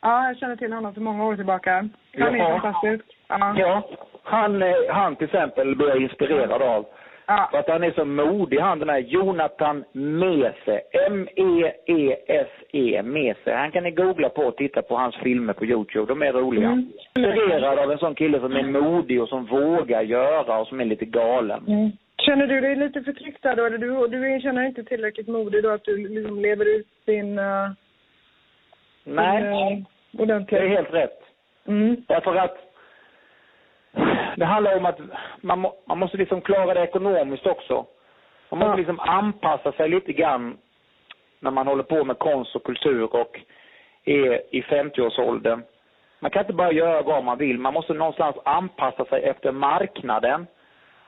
Ja, 0.02 0.28
jag 0.28 0.38
känner 0.38 0.56
till 0.56 0.74
honom 0.74 0.94
för 0.94 1.02
många 1.02 1.26
år 1.26 1.36
tillbaka. 1.36 1.90
Han 2.18 2.36
är 2.36 2.38
Jaha. 2.38 2.60
fantastisk. 2.60 3.06
Ja. 3.28 3.56
ja. 3.58 3.90
Han, 4.24 4.62
eh, 4.62 4.76
han 4.90 5.16
till 5.16 5.26
exempel 5.26 5.76
blir 5.76 5.88
jag 5.88 6.02
inspirerad 6.02 6.62
av. 6.62 6.86
Ja. 7.26 7.48
För 7.52 7.58
att 7.58 7.68
han 7.70 7.84
är 7.84 7.92
så 7.92 8.06
modig, 8.06 8.60
han 8.60 8.80
den 8.80 8.90
här 8.90 9.00
Jonathan 9.00 9.84
Mese. 9.92 10.82
M-E-E-S-E, 11.88 13.02
Mese. 13.04 13.54
Han 13.54 13.72
kan 13.72 13.84
ni 13.84 13.92
googla 13.92 14.30
på 14.30 14.42
och 14.42 14.56
titta 14.56 14.82
på 14.82 14.96
hans 14.98 15.16
filmer 15.16 15.54
på 15.54 15.66
Youtube. 15.66 16.06
De 16.14 16.22
är 16.22 16.34
roliga. 16.34 16.68
Mm. 16.68 16.90
Inspirerad 17.16 17.80
av 17.80 17.92
en 17.92 17.98
sån 17.98 18.16
kille 18.16 18.40
som 18.40 18.56
är 18.56 18.64
modig 18.64 19.22
och 19.22 19.30
som 19.30 19.46
vågar 19.46 20.02
göra 20.02 20.60
och 20.60 20.68
som 20.68 20.80
är 20.82 20.86
lite 20.86 21.06
galen. 21.06 21.64
Mm. 21.68 21.92
Känner 22.18 22.48
du 22.48 22.62
dig 22.62 22.76
lite 22.76 23.02
förtryckt 23.02 23.44
där 23.44 23.56
då? 23.56 23.66
Eller 23.66 23.78
du, 23.78 24.08
du 24.08 24.42
känner 24.42 24.62
dig 24.62 24.70
inte 24.70 24.84
tillräckligt 24.84 25.28
modig 25.28 25.64
då 25.64 25.70
att 25.70 25.84
du 25.84 26.08
liksom 26.08 26.40
lever 26.40 26.66
ut 26.66 26.88
din... 27.06 27.40
Uh, 27.40 27.70
Nej, 29.04 29.86
din, 30.12 30.32
uh, 30.32 30.42
det 30.50 30.58
är 30.58 30.68
helt 30.68 30.94
rätt. 30.94 31.20
Mm. 31.68 32.04
Därför 32.08 32.36
att 32.36 32.58
det 34.36 34.46
handlar 34.46 34.78
om 34.78 34.86
att 34.86 35.00
man, 35.42 35.60
må, 35.60 35.76
man 35.88 36.00
måste 36.00 36.18
liksom 36.18 36.42
klara 36.42 36.74
det 36.74 36.84
ekonomiskt 36.84 37.46
också. 37.46 37.86
Man 38.50 38.60
måste 38.60 38.72
Ja. 38.72 38.76
liksom 38.76 39.00
anpassa 39.00 39.72
sig 39.72 39.90
lite 39.90 40.14
grann 40.14 40.58
när 41.40 41.52
man 41.52 41.68
håller 41.68 41.84
på 41.84 42.04
med 42.04 42.20
konst 42.20 42.56
och 42.56 42.64
kultur 42.64 43.16
och 43.16 43.40
är 44.06 44.56
i 44.56 44.62
50-årsåldern. 44.62 45.64
Man 46.20 46.32
kan 46.32 46.42
inte 46.42 46.54
bara 46.54 46.72
göra 46.72 47.02
vad 47.02 47.24
man 47.24 47.38
vill. 47.38 47.60
Man 47.60 47.74
måste 47.74 47.94
någonstans 47.94 48.36
anpassa 48.46 49.06
sig 49.06 49.24
efter 49.24 49.52
marknaden. 49.52 50.48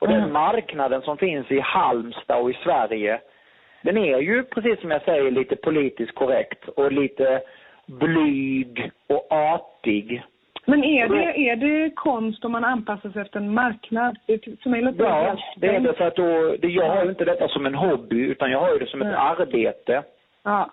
Och 0.00 0.08
den 0.08 0.16
Mm. 0.20 0.32
marknaden 0.32 1.02
som 1.02 1.16
finns 1.16 1.50
i 1.50 1.60
Halmstad 1.60 2.40
och 2.42 2.50
i 2.50 2.54
Sverige, 2.64 3.20
den 3.82 3.96
är 3.98 4.18
ju 4.18 4.42
precis 4.44 4.80
som 4.80 4.90
jag 4.90 5.02
säger 5.02 5.30
lite 5.30 5.56
politiskt 5.56 6.14
korrekt 6.14 6.68
och 6.68 6.92
lite 6.92 7.40
blyg 7.86 8.90
och 9.08 9.26
artig. 9.30 10.22
Men 10.66 10.84
är 10.84 11.08
det, 11.08 11.38
är 11.50 11.56
det 11.56 11.90
konst 11.90 12.44
om 12.44 12.52
man 12.52 12.64
anpassar 12.64 13.10
sig 13.10 13.22
efter 13.22 13.40
en 13.40 13.54
marknad? 13.54 14.18
Det, 14.26 14.44
för 14.62 14.70
mig 14.70 14.82
låter 14.82 15.04
Ja, 15.04 15.36
det 15.56 15.66
är 15.68 15.80
det 15.80 15.92
för 15.92 16.06
att 16.06 16.16
då, 16.16 16.56
det, 16.58 16.68
jag 16.68 16.88
har 16.88 17.04
ju 17.04 17.10
inte 17.10 17.24
detta 17.24 17.48
som 17.48 17.66
en 17.66 17.74
hobby 17.74 18.20
utan 18.20 18.50
jag 18.50 18.60
har 18.60 18.72
ju 18.72 18.78
det 18.78 18.86
som 18.86 19.02
ett 19.02 19.08
Nej. 19.08 19.16
arbete. 19.16 20.02
Ja. 20.42 20.70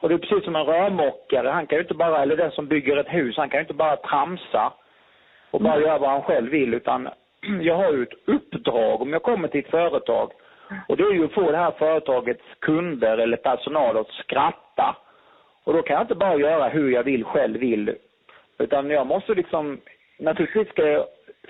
Och 0.00 0.08
det 0.08 0.14
är 0.14 0.18
precis 0.18 0.44
som 0.44 0.56
en 0.56 0.64
rörmokare, 0.64 1.48
han 1.48 1.66
kan 1.66 1.76
ju 1.76 1.82
inte 1.82 1.94
bara, 1.94 2.22
eller 2.22 2.36
den 2.36 2.50
som 2.50 2.66
bygger 2.66 2.96
ett 2.96 3.12
hus, 3.14 3.36
han 3.36 3.48
kan 3.48 3.58
ju 3.58 3.62
inte 3.62 3.74
bara 3.74 3.96
tramsa 3.96 4.72
och 5.50 5.60
bara 5.60 5.74
Mm. 5.74 5.86
göra 5.86 5.98
vad 5.98 6.10
han 6.10 6.22
själv 6.22 6.50
vill 6.50 6.74
utan 6.74 7.08
jag 7.60 7.76
har 7.76 7.92
ju 7.92 8.02
ett 8.02 8.28
uppdrag 8.28 9.02
om 9.02 9.12
jag 9.12 9.22
kommer 9.22 9.48
till 9.48 9.60
ett 9.60 9.70
företag 9.70 10.32
och 10.88 10.96
det 10.96 11.02
är 11.02 11.12
ju 11.12 11.24
att 11.24 11.32
få 11.32 11.50
det 11.50 11.56
här 11.56 11.70
företagets 11.70 12.44
kunder 12.58 13.18
eller 13.18 13.36
personal 13.36 13.96
att 13.96 14.10
skratta. 14.10 14.96
Och 15.64 15.72
då 15.72 15.82
kan 15.82 15.94
jag 15.94 16.02
inte 16.02 16.14
bara 16.14 16.36
göra 16.36 16.68
hur 16.68 16.90
jag 16.90 17.02
vill, 17.02 17.24
själv 17.24 17.60
vill. 17.60 17.94
Utan 18.58 18.90
jag 18.90 19.06
måste 19.06 19.34
liksom, 19.34 19.80
naturligtvis 20.18 20.68
ska 20.68 20.88
jag 20.88 21.04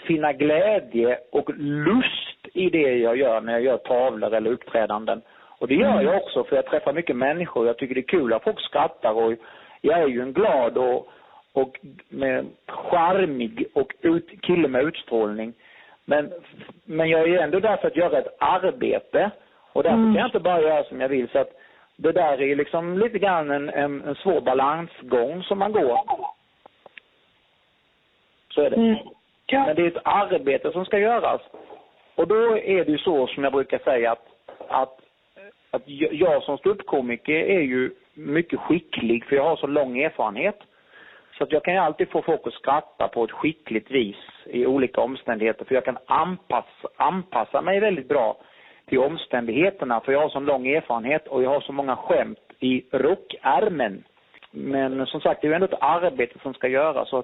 finna 0.07 0.33
glädje 0.33 1.19
och 1.33 1.51
lust 1.57 2.47
i 2.55 2.71
det 2.71 2.99
jag 2.99 3.17
gör 3.17 3.41
när 3.41 3.53
jag 3.53 3.63
gör 3.63 3.77
tavlor 3.77 4.35
eller 4.35 4.51
uppträdanden. 4.51 5.23
Och 5.59 5.69
det 5.69 5.75
gör 5.75 6.03
jag 6.03 6.17
också 6.17 6.45
för 6.45 6.57
jag 6.57 6.67
träffar 6.67 6.93
mycket 6.93 7.17
människor. 7.17 7.67
Jag 7.67 7.79
tycker 7.79 7.95
det 7.95 8.01
är 8.01 8.19
kul 8.19 8.33
att 8.33 8.45
folk 8.45 8.61
skrattar 8.61 9.13
och 9.13 9.35
jag 9.81 10.01
är 10.01 10.07
ju 10.07 10.23
en 10.23 10.33
glad 10.33 10.79
och, 10.79 11.09
och 11.53 11.79
med 12.09 12.47
charmig 12.67 13.67
och 13.75 13.95
ut, 14.01 14.43
kille 14.43 14.69
med 14.69 14.85
utstrålning. 14.85 15.55
Men, 16.05 16.33
men 16.85 17.09
jag 17.09 17.29
är 17.29 17.39
ändå 17.39 17.61
där 17.61 17.77
för 17.77 17.89
att 17.89 17.97
göra 17.97 18.19
ett 18.19 18.37
arbete. 18.39 19.31
Och 19.73 19.83
därför 19.83 19.97
Mm. 19.97 20.15
kan 20.15 20.21
jag 20.21 20.29
inte 20.29 20.41
bara 20.41 20.61
göra 20.61 20.85
som 20.85 21.01
jag 21.01 21.09
vill. 21.09 21.29
Så 21.29 21.39
att 21.39 21.51
det 21.97 22.13
där 22.13 22.43
är 22.43 22.57
liksom 22.57 22.99
lite 22.99 23.19
grann 23.19 23.51
en, 23.51 23.69
en, 23.69 24.03
en 24.03 24.15
svår 24.15 24.41
balansgång 24.41 25.43
som 25.43 25.59
man 25.59 25.73
går. 25.73 26.01
Så 28.55 28.63
är 28.63 28.71
det. 28.71 28.77
Mm. 28.77 28.97
Ja. 29.47 29.67
Men 29.67 29.77
det 29.77 29.83
är 29.83 29.87
ett 29.87 30.03
arbete 30.05 30.73
som 30.73 30.85
ska 30.85 30.99
göras. 30.99 31.41
Och 32.15 32.27
då 32.29 32.59
är 32.59 32.85
det 32.85 32.91
ju 32.93 32.99
så 32.99 33.27
som 33.27 33.45
jag 33.45 33.53
brukar 33.53 33.79
säga 33.79 34.13
att, 34.13 34.27
att, 34.69 34.99
att 35.71 35.83
jag 35.87 36.43
som 36.43 36.59
ståuppkomiker 36.59 37.35
är 37.35 37.61
ju 37.61 37.91
mycket 38.15 38.61
skicklig 38.61 39.25
för 39.25 39.37
jag 39.37 39.45
har 39.45 39.57
så 39.57 39.67
lång 39.67 39.99
erfarenhet. 39.99 40.59
Så 41.39 41.45
att 41.45 41.53
jag 41.53 41.65
kan 41.65 41.75
ju 41.75 41.81
alltid 41.81 42.11
få 42.11 42.23
folk 42.23 42.47
att 42.47 42.53
skratta 42.53 43.09
på 43.09 43.25
ett 43.25 43.31
skickligt 43.31 43.91
vis 43.91 44.17
i 44.47 44.67
olika 44.67 45.01
omständigheter 45.01 45.65
för 45.65 45.75
jag 45.75 45.85
kan 45.85 45.99
anpassa, 46.07 46.89
anpassa 46.97 47.63
mig 47.63 47.81
väldigt 47.81 48.09
bra 48.09 48.37
till 48.89 48.99
omständigheterna 48.99 50.01
för 50.01 50.13
jag 50.13 50.21
har 50.21 50.29
så 50.29 50.41
lång 50.41 50.67
erfarenhet 50.67 51.29
och 51.29 51.43
jag 51.43 51.51
har 51.51 51.61
så 51.61 51.73
många 51.73 51.97
skämt 51.97 52.39
i 52.61 52.85
rockärmen. 52.93 54.05
Men 54.51 55.07
som 55.07 55.21
sagt, 55.21 55.41
det 55.41 55.47
är 55.47 55.49
ju 55.49 55.55
ändå 55.55 55.67
ett 55.67 55.81
arbete 55.81 56.39
som 56.43 56.55
ska 56.55 56.69
göras. 56.69 57.09
Så 57.09 57.23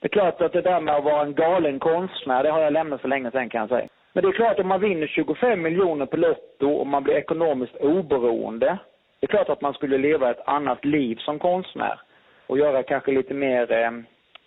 det 0.00 0.06
är 0.06 0.08
klart 0.08 0.40
att 0.40 0.52
det 0.52 0.60
där 0.60 0.80
med 0.80 0.94
att 0.94 1.04
vara 1.04 1.22
en 1.22 1.34
galen 1.34 1.78
konstnär, 1.78 2.42
det 2.42 2.50
har 2.50 2.60
jag 2.60 2.72
lämnat 2.72 3.00
för 3.00 3.08
länge 3.08 3.30
sedan 3.30 3.48
kan 3.48 3.60
jag 3.60 3.68
säga. 3.68 3.88
Men 4.12 4.22
det 4.22 4.28
är 4.28 4.32
klart 4.32 4.52
att 4.52 4.60
om 4.60 4.68
man 4.68 4.80
vinner 4.80 5.06
25 5.06 5.62
miljoner 5.62 6.06
på 6.06 6.16
Lotto 6.16 6.70
och 6.70 6.86
man 6.86 7.02
blir 7.02 7.14
ekonomiskt 7.14 7.76
oberoende. 7.76 8.78
Det 9.20 9.26
är 9.26 9.28
klart 9.28 9.48
att 9.48 9.60
man 9.60 9.74
skulle 9.74 9.98
leva 9.98 10.30
ett 10.30 10.48
annat 10.48 10.84
liv 10.84 11.16
som 11.16 11.38
konstnär 11.38 12.00
och 12.46 12.58
göra 12.58 12.82
kanske 12.82 13.12
lite 13.12 13.34
mer 13.34 13.72
eh, 13.72 13.90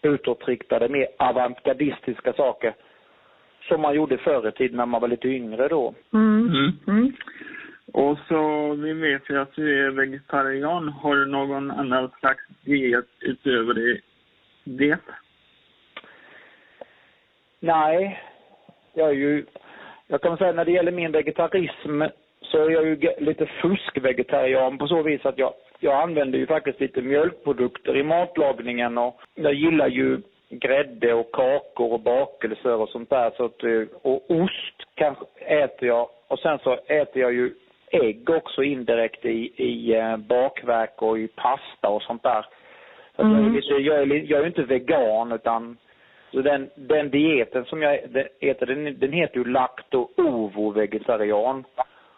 utåtriktade, 0.01 0.89
mer 0.89 1.07
avantgardistiska 1.17 2.33
saker. 2.33 2.73
Som 3.67 3.81
man 3.81 3.95
gjorde 3.95 4.17
förr 4.17 4.47
i 4.47 4.51
tiden 4.51 4.77
när 4.77 4.85
man 4.85 5.01
var 5.01 5.07
lite 5.07 5.27
yngre 5.27 5.67
då. 5.67 5.93
Mm. 6.13 6.47
Mm. 6.47 6.71
Mm. 6.87 7.13
Och 7.93 8.17
så, 8.27 8.73
vi 8.73 8.93
vet 8.93 9.29
ju 9.29 9.41
att 9.41 9.55
du 9.55 9.85
är 9.85 9.89
vegetarian. 9.89 10.89
Har 10.89 11.15
du 11.15 11.25
någon 11.25 11.71
annan 11.71 12.11
slags 12.19 12.43
diet 12.65 13.05
utöver 13.19 13.73
det? 13.73 14.01
det? 14.63 14.97
Nej, 17.59 18.19
jag 18.93 19.09
är 19.09 19.13
ju, 19.13 19.45
jag 20.07 20.21
kan 20.21 20.37
säga 20.37 20.51
när 20.51 20.65
det 20.65 20.71
gäller 20.71 20.91
min 20.91 21.11
vegetarism 21.11 22.01
så 22.41 22.65
är 22.65 22.69
jag 22.69 22.85
ju 22.85 22.97
lite 23.19 23.45
fuskvegetarian 23.45 24.77
på 24.77 24.87
så 24.87 25.03
vis 25.03 25.25
att 25.25 25.37
jag, 25.37 25.53
jag 25.83 26.01
använder 26.03 26.39
ju 26.39 26.47
faktiskt 26.47 26.79
lite 26.79 27.01
mjölkprodukter 27.01 27.97
i 27.97 28.03
matlagningen 28.03 28.97
och 28.97 29.21
jag 29.35 29.53
gillar 29.53 29.87
ju 29.87 30.21
grädde 30.49 31.13
och 31.13 31.31
kakor 31.31 31.93
och 31.93 31.99
bakelser 31.99 32.75
och 32.75 32.89
sånt 32.89 33.09
där. 33.09 33.31
Så 33.37 33.45
att, 33.45 33.63
eh, 33.63 33.81
och 34.01 34.31
ost 34.31 34.75
kanske 34.95 35.25
äter 35.39 35.87
jag 35.87 36.07
och 36.27 36.39
sen 36.39 36.59
så 36.63 36.73
äter 36.73 37.21
jag 37.21 37.33
ju 37.33 37.53
ägg 37.91 38.29
också 38.29 38.63
indirekt 38.63 39.25
i, 39.25 39.63
i 39.63 39.95
eh, 39.95 40.17
bakverk 40.17 41.01
och 41.01 41.19
i 41.19 41.27
pasta 41.27 41.89
och 41.89 42.01
sånt 42.01 42.23
där. 42.23 42.45
Så 43.15 43.21
att 43.21 43.27
jag, 43.27 43.35
är 43.37 43.39
Mm. 43.39 43.53
lite, 43.53 43.73
jag, 43.73 44.01
är, 44.01 44.05
jag 44.31 44.41
är 44.41 44.47
inte 44.47 44.63
vegan 44.63 45.31
utan 45.31 45.77
så 46.31 46.41
den, 46.41 46.69
den 46.75 47.09
dieten 47.09 47.65
som 47.65 47.81
jag 47.81 47.95
äter, 48.39 48.65
den, 48.65 48.99
den 48.99 49.13
heter 49.13 49.37
ju 49.37 49.43
lacto-ovo-vegetarian. 49.45 51.63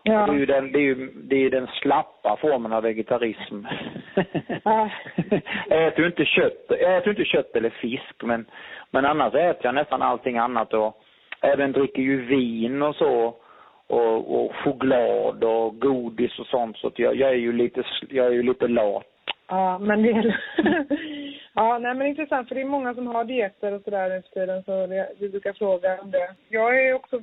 Ja. 0.03 0.25
Det 0.25 0.31
är 0.31 0.39
ju 0.39 0.45
den, 0.45 0.71
det 0.71 0.79
är 0.79 0.83
ju, 0.83 1.11
det 1.13 1.35
är 1.35 1.49
den 1.49 1.67
slappa 1.67 2.37
formen 2.41 2.73
av 2.73 2.83
vegetarism. 2.83 3.65
Ja. 4.63 4.89
jag 5.69 5.87
äter 5.87 6.05
inte 6.05 6.25
kött, 6.25 6.65
jag 6.69 6.97
äter 6.97 7.09
inte 7.09 7.25
kött 7.25 7.55
eller 7.55 7.69
fisk 7.69 8.23
men, 8.23 8.45
men 8.91 9.05
annars 9.05 9.33
äter 9.33 9.65
jag 9.65 9.75
nästan 9.75 10.01
allting 10.01 10.37
annat 10.37 10.73
och 10.73 11.01
även 11.41 11.71
dricker 11.71 12.01
ju 12.01 12.25
vin 12.25 12.81
och 12.81 12.95
så 12.95 13.35
och, 13.87 14.45
och 14.45 14.55
choklad 14.55 15.43
och 15.43 15.79
godis 15.79 16.39
och 16.39 16.47
sånt 16.47 16.77
så 16.77 16.87
att 16.87 16.99
jag, 16.99 17.15
jag 17.15 17.29
är 17.29 17.35
ju 17.35 17.53
lite, 17.53 17.83
jag 18.09 18.25
är 18.25 18.31
ju 18.31 18.43
lite 18.43 18.67
lat. 18.67 19.03
Ja, 19.47 19.79
men 19.79 20.03
det 20.03 20.09
är... 20.09 20.39
ja, 21.53 21.77
nej 21.79 21.95
men 21.95 22.07
intressant 22.07 22.47
för 22.47 22.55
det 22.55 22.61
är 22.61 22.65
många 22.65 22.93
som 22.93 23.07
har 23.07 23.23
dieter 23.23 23.71
och 23.71 23.81
sådär 23.81 24.09
nu 24.09 24.21
för 24.21 24.39
tiden 24.39 24.63
så 24.63 24.87
det, 24.87 25.09
vi 25.19 25.29
brukar 25.29 25.53
fråga 25.53 26.01
om 26.01 26.11
det. 26.11 26.35
Jag 26.49 26.85
är 26.85 26.93
också 26.93 27.21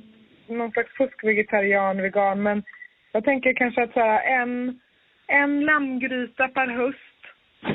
någon 0.57 0.71
slags 0.71 0.91
fuskvegetarian, 0.97 2.01
vegan, 2.01 2.43
men 2.43 2.63
jag 3.11 3.23
tänker 3.23 3.53
kanske 3.53 3.83
att 3.83 3.93
så 3.93 3.99
här, 3.99 4.41
en, 4.41 4.79
en 5.27 5.65
lammgryta 5.65 6.47
per 6.47 6.67
höst. 6.67 6.97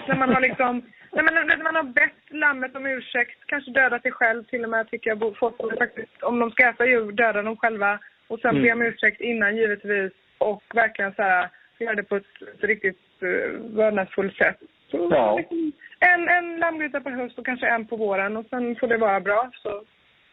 När 0.08 0.16
man 0.16 0.34
har 0.34 0.40
liksom, 0.40 0.82
nej 1.12 1.24
men 1.24 1.34
när 1.34 1.62
man 1.62 1.76
har 1.76 1.82
bett 1.82 2.30
lammet 2.30 2.76
om 2.76 2.86
ursäkt, 2.86 3.38
kanske 3.46 3.70
dödat 3.70 4.02
sig 4.02 4.12
själv 4.12 4.44
till 4.44 4.64
och 4.64 4.70
med 4.70 4.90
tycker 4.90 5.10
jag 5.10 5.36
folk 5.38 5.78
faktiskt, 5.78 6.22
om 6.22 6.38
de 6.38 6.50
ska 6.50 6.68
äta 6.68 6.86
djur, 6.86 7.12
döda 7.12 7.42
dem 7.42 7.56
själva 7.56 7.98
och 8.28 8.40
sen 8.40 8.50
Mm. 8.50 8.62
be 8.62 8.72
om 8.72 8.82
ursäkt 8.82 9.20
innan 9.20 9.56
givetvis 9.56 10.12
och 10.38 10.62
verkligen 10.74 11.14
så 11.14 11.22
här, 11.22 11.48
göra 11.78 11.94
det 11.94 12.02
på 12.02 12.16
ett, 12.16 12.42
ett 12.54 12.64
riktigt 12.64 13.22
uh, 13.22 13.60
vördnadsfullt 13.76 14.36
sätt. 14.36 14.56
Så, 14.90 15.08
Ja. 15.12 15.36
liksom, 15.36 15.72
en, 16.00 16.28
en 16.28 16.56
lammgryta 16.58 17.00
per 17.00 17.10
höst 17.10 17.38
och 17.38 17.46
kanske 17.46 17.66
en 17.66 17.86
på 17.86 17.96
våren 17.96 18.36
och 18.36 18.46
sen 18.50 18.76
får 18.76 18.86
det 18.86 18.96
vara 18.96 19.20
bra. 19.20 19.50
Så. 19.54 19.82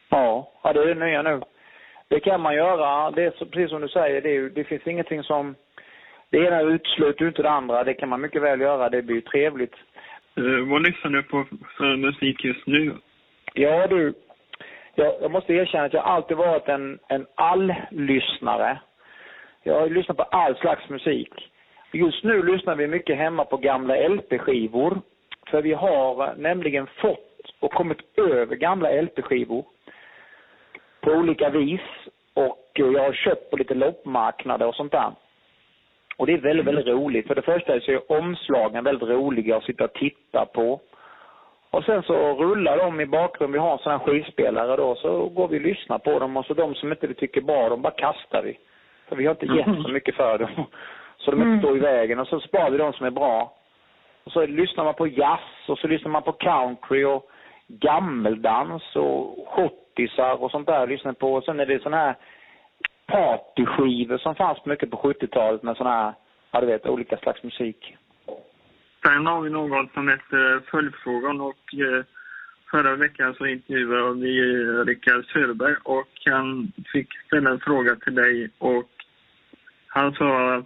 Ja, 0.09 0.51
ja 0.63 0.73
det 0.73 0.81
är 0.81 0.95
det 0.95 1.05
nya 1.05 1.21
nu. 1.21 1.41
Det 2.13 2.19
kan 2.19 2.41
man 2.41 2.55
göra. 2.55 3.11
Det 3.11 3.23
är 3.23 3.45
precis 3.45 3.69
som 3.69 3.81
du 3.81 3.87
säger, 3.87 4.21
det, 4.21 4.35
är, 4.35 4.49
det 4.49 4.63
finns 4.63 4.87
ingenting 4.87 5.23
som... 5.23 5.55
Det 6.29 6.37
ena 6.37 6.61
utesluter 6.61 7.27
inte 7.27 7.41
det 7.41 7.49
andra. 7.49 7.83
Det 7.83 7.93
kan 7.93 8.09
man 8.09 8.21
mycket 8.21 8.41
väl 8.41 8.61
göra. 8.61 8.89
Det 8.89 9.01
blir 9.01 9.15
ju 9.15 9.21
trevligt. 9.21 9.73
Eh, 10.37 10.69
vad 10.71 10.81
lyssnar 10.81 11.11
du 11.11 11.23
på 11.23 11.45
för 11.77 11.95
musik 11.95 12.43
just 12.43 12.67
nu? 12.67 12.91
Ja 13.53 13.87
du, 13.87 14.13
jag, 14.95 15.13
jag 15.21 15.31
måste 15.31 15.53
erkänna 15.53 15.83
att 15.83 15.93
jag 15.93 16.05
alltid 16.05 16.37
varit 16.37 16.67
en, 16.67 16.99
en 17.07 17.25
all-lyssnare. 17.35 18.79
Jag 19.63 19.79
har 19.79 19.89
lyssnat 19.89 20.17
på 20.17 20.23
all 20.23 20.55
slags 20.55 20.89
musik. 20.89 21.31
Just 21.93 22.23
nu 22.23 22.43
lyssnar 22.43 22.75
vi 22.75 22.87
mycket 22.87 23.17
hemma 23.17 23.45
på 23.45 23.57
gamla 23.57 24.07
LP-skivor. 24.07 25.01
För 25.49 25.61
vi 25.61 25.73
har 25.73 26.35
nämligen 26.37 26.87
fått 26.87 27.53
och 27.59 27.71
kommit 27.71 27.99
över 28.17 28.55
gamla 28.55 29.01
LP-skivor 29.01 29.65
på 31.03 31.11
olika 31.11 31.49
vis. 31.49 31.81
Och 32.33 32.71
jag 32.73 33.03
har 33.03 33.13
köpt 33.13 33.51
på 33.51 33.57
lite 33.57 33.73
loppmarknader 33.73 34.67
och 34.67 34.75
sånt 34.75 34.91
där. 34.91 35.11
Och 36.17 36.25
det 36.27 36.33
är 36.33 36.37
väldigt, 36.37 36.65
väldigt 36.65 36.87
roligt. 36.87 37.27
För 37.27 37.35
det 37.35 37.41
första 37.41 37.79
så 37.79 37.91
är 37.91 38.11
omslagen 38.11 38.83
väldigt 38.83 39.09
roliga 39.09 39.57
att 39.57 39.63
sitta 39.63 39.83
och 39.83 39.93
titta 39.93 40.45
på. 40.45 40.79
Och 41.69 41.83
sen 41.83 42.03
så 42.03 42.13
rullar 42.33 42.77
de 42.77 43.01
i 43.01 43.05
bakgrunden. 43.05 43.53
Vi 43.53 43.59
har 43.59 43.71
en 43.71 43.77
sån 43.77 43.91
här 43.91 43.99
skivspelare 43.99 44.75
då. 44.75 44.95
Så 44.95 45.29
går 45.29 45.47
vi 45.47 45.57
och 45.57 45.61
lyssnar 45.61 45.99
på 45.99 46.19
dem. 46.19 46.37
Och 46.37 46.45
så 46.45 46.53
de 46.53 46.75
som 46.75 46.91
inte 46.91 47.07
vi 47.07 47.13
tycker 47.13 47.41
bra, 47.41 47.69
de 47.69 47.81
bara 47.81 47.93
kastar 47.93 48.43
vi. 48.43 48.57
För 49.09 49.15
vi 49.15 49.25
har 49.25 49.31
inte 49.31 49.45
gett 49.45 49.83
så 49.83 49.89
mycket 49.89 50.15
för 50.15 50.37
dem. 50.37 50.49
Så 51.17 51.31
de 51.31 51.37
inte 51.37 51.47
Mm. 51.47 51.59
står 51.59 51.77
i 51.77 51.79
vägen. 51.79 52.19
Och 52.19 52.27
så 52.27 52.39
sparar 52.39 52.69
vi 52.69 52.77
de 52.77 52.93
som 52.93 53.05
är 53.05 53.11
bra. 53.11 53.53
Och 54.23 54.31
så 54.31 54.45
lyssnar 54.45 54.83
man 54.83 54.93
på 54.93 55.07
jazz 55.07 55.39
och 55.67 55.77
så 55.79 55.87
lyssnar 55.87 56.11
man 56.11 56.21
på 56.23 56.31
country 56.31 57.03
och 57.03 57.29
gammeldans 57.67 58.95
och 58.95 59.47
schottisar 59.93 60.43
och 60.43 60.51
sånt 60.51 60.67
där 60.67 60.87
lyssnar 60.87 61.13
på. 61.13 61.33
Och 61.33 61.43
sen 61.43 61.59
är 61.59 61.65
det 61.65 61.83
sån 61.83 61.93
här 61.93 62.15
partyskivor 63.05 64.17
som 64.17 64.35
fanns 64.35 64.65
mycket 64.65 64.91
på 64.91 64.97
70-talet 64.97 65.63
med 65.63 65.77
sån 65.77 65.87
här, 65.87 66.13
ja 66.51 66.61
du 66.61 66.67
vet, 66.67 66.85
olika 66.85 67.17
slags 67.17 67.43
musik. 67.43 67.95
Sen 69.05 69.27
har 69.27 69.41
vi 69.41 69.49
något 69.49 69.93
som 69.93 70.09
heter 70.09 70.61
Följdfrågan 70.71 71.41
och 71.41 71.73
eh, 71.73 72.05
förra 72.71 72.95
veckan 72.95 73.35
så 73.37 73.45
intervjuade 73.45 74.19
vi 74.19 74.39
eh, 74.39 74.85
Rickard 74.85 75.25
Söderberg 75.25 75.75
och 75.83 76.09
han 76.25 76.71
fick 76.93 77.07
ställa 77.27 77.49
en 77.49 77.59
fråga 77.59 77.95
till 77.95 78.15
dig 78.15 78.49
och 78.57 78.89
han 79.87 80.13
sa 80.13 80.53
att 80.55 80.65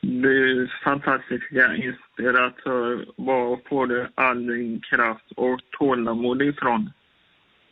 du 0.00 0.68
fantastiska 0.84 1.74
inspiratör, 1.76 3.06
var 3.16 3.58
får 3.68 3.86
du 3.86 4.08
all 4.14 4.46
din 4.46 4.80
kraft 4.80 5.32
och 5.36 5.60
tålamod 5.70 6.42
ifrån? 6.42 6.90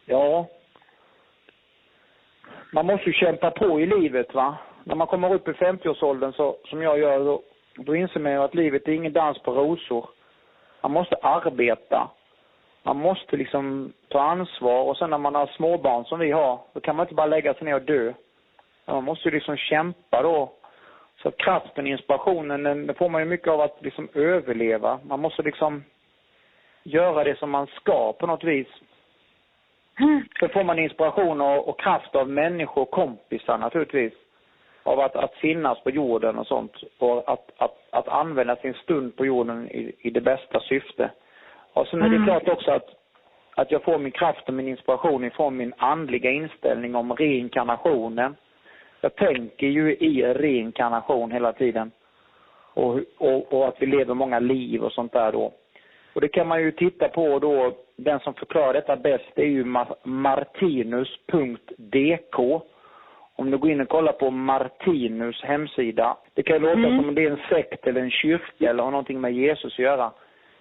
Ja. 0.06 0.46
Man 2.72 2.86
måste 2.86 3.06
ju 3.06 3.12
kämpa 3.12 3.50
på 3.50 3.80
i 3.80 3.86
livet 3.86 4.34
va. 4.34 4.56
När 4.84 4.94
man 4.94 5.06
kommer 5.06 5.34
upp 5.34 5.48
i 5.48 5.52
50-årsåldern 5.52 6.32
så, 6.32 6.56
som 6.64 6.82
jag 6.82 6.98
gör, 6.98 7.18
då, 7.18 7.42
då 7.76 7.96
inser 7.96 8.20
man 8.20 8.32
ju 8.32 8.38
att 8.38 8.54
livet 8.54 8.88
är 8.88 8.92
ingen 8.92 9.12
dans 9.12 9.38
på 9.38 9.52
rosor. 9.52 10.08
Man 10.82 10.92
måste 10.92 11.16
arbeta. 11.16 12.10
Man 12.82 12.96
måste 12.96 13.36
liksom 13.36 13.92
ta 14.08 14.20
ansvar 14.20 14.82
och 14.82 14.96
sen 14.96 15.10
när 15.10 15.18
man 15.18 15.34
har 15.34 15.46
småbarn 15.46 16.04
som 16.04 16.18
vi 16.18 16.30
har, 16.30 16.60
då 16.72 16.80
kan 16.80 16.96
man 16.96 17.04
inte 17.04 17.14
bara 17.14 17.26
lägga 17.26 17.54
sig 17.54 17.64
ner 17.64 17.74
och 17.74 17.82
dö. 17.82 18.12
Man 18.86 19.04
måste 19.04 19.28
ju 19.28 19.34
liksom 19.34 19.56
kämpa 19.56 20.22
då. 20.22 20.52
Så 21.22 21.30
kraften, 21.30 21.86
inspirationen, 21.86 22.62
den, 22.62 22.86
den 22.86 22.96
får 22.96 23.08
man 23.08 23.22
ju 23.22 23.28
mycket 23.28 23.48
av 23.48 23.60
att 23.60 23.82
liksom 23.82 24.08
överleva. 24.14 25.00
Man 25.02 25.20
måste 25.20 25.42
liksom 25.42 25.84
göra 26.82 27.24
det 27.24 27.38
som 27.38 27.50
man 27.50 27.66
ska 27.66 28.12
på 28.12 28.26
något 28.26 28.44
vis. 28.44 28.68
Sen 30.40 30.48
får 30.48 30.64
man 30.64 30.78
inspiration 30.78 31.40
och, 31.40 31.68
och 31.68 31.80
kraft 31.80 32.14
av 32.14 32.28
människor 32.28 32.82
och 32.82 32.90
kompisar 32.90 33.58
naturligtvis. 33.58 34.12
Av 34.82 35.00
att, 35.00 35.16
att 35.16 35.34
finnas 35.34 35.82
på 35.82 35.90
jorden 35.90 36.38
och 36.38 36.46
sånt. 36.46 36.72
Och 36.98 37.32
att, 37.32 37.50
att, 37.56 37.76
att 37.90 38.08
använda 38.08 38.56
sin 38.56 38.74
stund 38.74 39.16
på 39.16 39.26
jorden 39.26 39.68
i, 39.70 39.92
i 39.98 40.10
det 40.10 40.20
bästa 40.20 40.60
syfte. 40.60 41.10
Och 41.72 41.86
sen 41.86 42.02
är 42.02 42.08
det 42.08 42.16
Mm. 42.16 42.26
klart 42.26 42.48
också 42.48 42.70
att, 42.70 42.88
att 43.54 43.70
jag 43.70 43.82
får 43.82 43.98
min 43.98 44.12
kraft 44.12 44.48
och 44.48 44.54
min 44.54 44.68
inspiration 44.68 45.24
ifrån 45.24 45.56
min 45.56 45.74
andliga 45.76 46.30
inställning 46.30 46.94
om 46.94 47.12
reinkarnationen. 47.12 48.36
Jag 49.00 49.14
tänker 49.16 49.66
ju 49.66 49.96
i 49.96 50.22
reinkarnation 50.22 51.30
hela 51.30 51.52
tiden. 51.52 51.90
och, 52.74 53.00
och, 53.18 53.52
och 53.52 53.68
att 53.68 53.82
vi 53.82 53.86
lever 53.86 54.14
många 54.14 54.38
liv 54.38 54.82
och 54.84 54.92
sånt 54.92 55.12
där 55.12 55.32
då. 55.32 55.52
Och 56.12 56.20
det 56.20 56.28
kan 56.28 56.48
man 56.48 56.62
ju 56.62 56.72
titta 56.72 57.08
på 57.08 57.38
då, 57.38 57.72
den 57.96 58.20
som 58.20 58.34
förklarar 58.34 58.72
detta 58.72 58.96
bäst 58.96 59.32
är 59.38 59.44
ju 59.44 59.64
martinus.dk. 61.16 62.38
Om 63.38 63.50
du 63.50 63.58
går 63.58 63.70
in 63.70 63.80
och 63.80 63.88
kollar 63.88 64.12
på 64.12 64.30
Martinus 64.30 65.42
hemsida. 65.42 66.16
Det 66.34 66.42
kan 66.42 66.62
låta 66.62 66.72
Mm. 66.72 66.96
som 66.98 67.08
om 67.08 67.14
det 67.14 67.24
är 67.24 67.30
en 67.30 67.40
sekt 67.48 67.86
eller 67.86 68.00
en 68.00 68.10
kyrka 68.10 68.70
eller 68.70 68.82
har 68.82 68.90
någonting 68.90 69.20
med 69.20 69.32
Jesus 69.32 69.72
att 69.72 69.78
göra. 69.78 70.10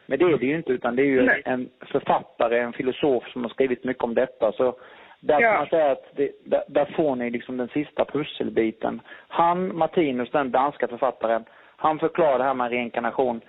Men 0.05 0.19
det 0.19 0.25
är 0.25 0.37
det 0.37 0.45
ju 0.45 0.55
inte, 0.55 0.71
utan 0.71 0.95
det 0.95 1.01
är 1.01 1.05
ju 1.05 1.21
Nej. 1.25 1.41
en 1.45 1.69
författare, 1.79 2.59
en 2.59 2.73
filosof 2.73 3.27
som 3.31 3.41
har 3.43 3.49
skrivit 3.49 3.83
mycket 3.83 4.03
om 4.03 4.13
detta. 4.13 4.51
Så 4.51 4.75
där 5.19 5.41
Ja. 5.41 5.49
kan 5.51 5.59
man 5.59 5.67
säga 5.67 5.91
att 5.91 6.05
det, 6.15 6.31
där, 6.45 6.63
där 6.67 6.85
får 6.85 7.15
ni 7.15 7.29
liksom 7.29 7.57
den 7.57 7.67
sista 7.67 8.05
pusselbiten. 8.05 9.01
Han, 9.27 9.77
Martinus, 9.77 10.31
den 10.31 10.51
danska 10.51 10.87
författaren, 10.87 11.45
han 11.75 11.99
förklarar 11.99 12.37
det 12.37 12.43
här 12.43 12.53
med 12.53 12.69
reinkarnation 12.71 13.41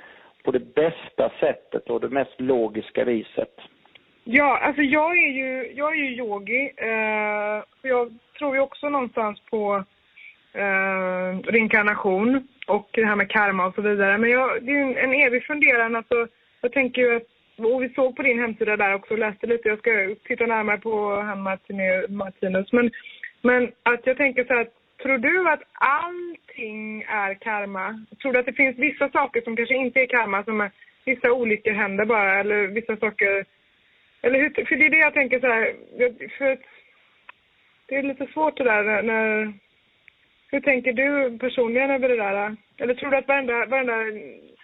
på 0.44 0.50
det 0.50 0.74
bästa 0.74 1.30
sättet 1.40 1.90
och 1.90 2.00
det 2.00 2.08
mest 2.08 2.40
logiska 2.40 3.04
viset. 3.04 3.60
Ja, 4.28 4.58
alltså 4.58 4.82
jag 4.82 5.18
är 5.18 5.30
ju, 5.30 5.72
jag 5.74 5.92
är 5.92 5.96
ju 5.96 6.16
yogi. 6.16 6.72
Eh, 6.76 7.62
jag 7.82 8.18
tror 8.38 8.54
ju 8.54 8.60
också 8.60 8.88
någonstans 8.88 9.40
på 9.50 9.84
eh, 10.52 11.38
reinkarnation 11.52 12.48
och 12.66 12.88
det 12.92 13.06
här 13.06 13.16
med 13.16 13.30
karma 13.30 13.66
och 13.66 13.74
så 13.74 13.82
vidare. 13.82 14.18
Men 14.18 14.30
jag, 14.30 14.62
det 14.62 14.70
är 14.72 14.76
ju 14.76 14.82
en, 14.82 14.96
en 14.96 15.14
evig 15.26 15.46
funderan. 15.46 15.96
Alltså, 15.96 16.26
jag 16.60 16.72
tänker 16.72 17.02
ju 17.02 17.16
att, 17.16 17.22
och 17.58 17.82
vi 17.82 17.88
såg 17.88 18.16
på 18.16 18.22
din 18.22 18.38
hemsida 18.38 18.76
där 18.76 18.94
också 18.94 19.14
och 19.14 19.18
läste 19.18 19.46
lite. 19.46 19.68
Jag 19.68 19.78
ska 19.78 19.90
titta 20.24 20.46
närmare 20.46 20.78
på 20.78 21.20
han 21.20 21.42
Martinus. 22.08 22.72
Men, 22.72 22.90
men 23.42 23.72
att 23.82 24.06
jag 24.06 24.16
tänker 24.16 24.44
så 24.44 24.54
här, 24.54 24.68
tror 25.02 25.18
du 25.18 25.50
att 25.50 25.62
allting 25.72 27.02
är 27.02 27.34
karma? 27.34 28.04
Tror 28.22 28.32
du 28.32 28.38
att 28.38 28.46
det 28.46 28.52
finns 28.62 28.78
vissa 28.78 29.08
saker 29.08 29.40
som 29.40 29.56
kanske 29.56 29.74
inte 29.74 30.00
är 30.00 30.06
karma, 30.06 30.44
som 30.44 30.60
är, 30.60 30.70
vissa 31.04 31.32
olyckor 31.32 31.72
händer 31.72 32.04
bara, 32.04 32.40
eller 32.40 32.66
vissa 32.66 32.96
saker 32.96 33.44
eller 34.26 34.38
hur, 34.38 34.64
för 34.64 34.76
det 34.76 34.86
är 34.86 34.90
det 34.90 34.96
jag 34.96 35.14
tänker 35.14 35.40
så 35.40 35.46
här, 35.46 35.74
för 36.38 36.58
det 37.86 37.94
är 37.96 38.02
lite 38.02 38.26
svårt 38.26 38.56
det 38.56 38.64
där 38.64 39.02
när- 39.02 39.52
hur 40.50 40.60
tänker 40.60 40.92
du 40.92 41.38
personligen 41.38 41.90
över 41.90 42.08
det 42.08 42.16
där? 42.16 42.56
Eller 42.78 42.94
tror 42.94 43.10
du 43.10 43.16
att 43.16 43.28
varenda, 43.28 43.66
varenda 43.66 43.94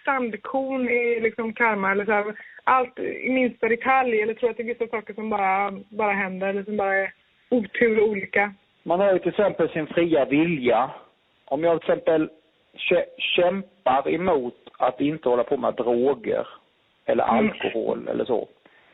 sandkorn 0.05 0.89
är 0.89 1.21
liksom 1.21 1.53
karma 1.53 1.91
eller 1.91 2.05
så 2.05 2.11
här, 2.11 2.35
allt 2.63 2.99
i 2.99 3.29
minsta 3.29 3.67
detalj 3.67 4.21
eller 4.21 4.33
tror 4.33 4.47
du 4.49 4.51
att 4.51 4.57
det 4.57 4.63
är 4.63 4.73
vissa 4.73 4.87
saker 4.87 5.13
som 5.13 5.29
bara, 5.29 5.71
bara 5.89 6.11
händer 6.13 6.47
eller 6.47 6.63
som 6.63 6.77
bara 6.77 6.95
är 6.95 7.11
otur 7.49 7.99
och 8.01 8.07
olycka? 8.09 8.53
Man 8.83 8.99
har 8.99 9.13
ju 9.13 9.19
till 9.19 9.29
exempel 9.29 9.69
sin 9.69 9.87
fria 9.87 10.25
vilja. 10.25 10.89
Om 11.45 11.63
jag 11.63 11.81
till 11.81 11.91
exempel 11.91 12.29
kä- 12.89 13.05
kämpar 13.17 14.09
emot 14.09 14.55
att 14.79 15.01
inte 15.01 15.29
hålla 15.29 15.43
på 15.43 15.57
med 15.57 15.73
droger 15.73 16.47
eller 17.05 17.23
Mm. 17.23 17.35
alkohol 17.37 18.07
eller 18.07 18.25
så. 18.25 18.47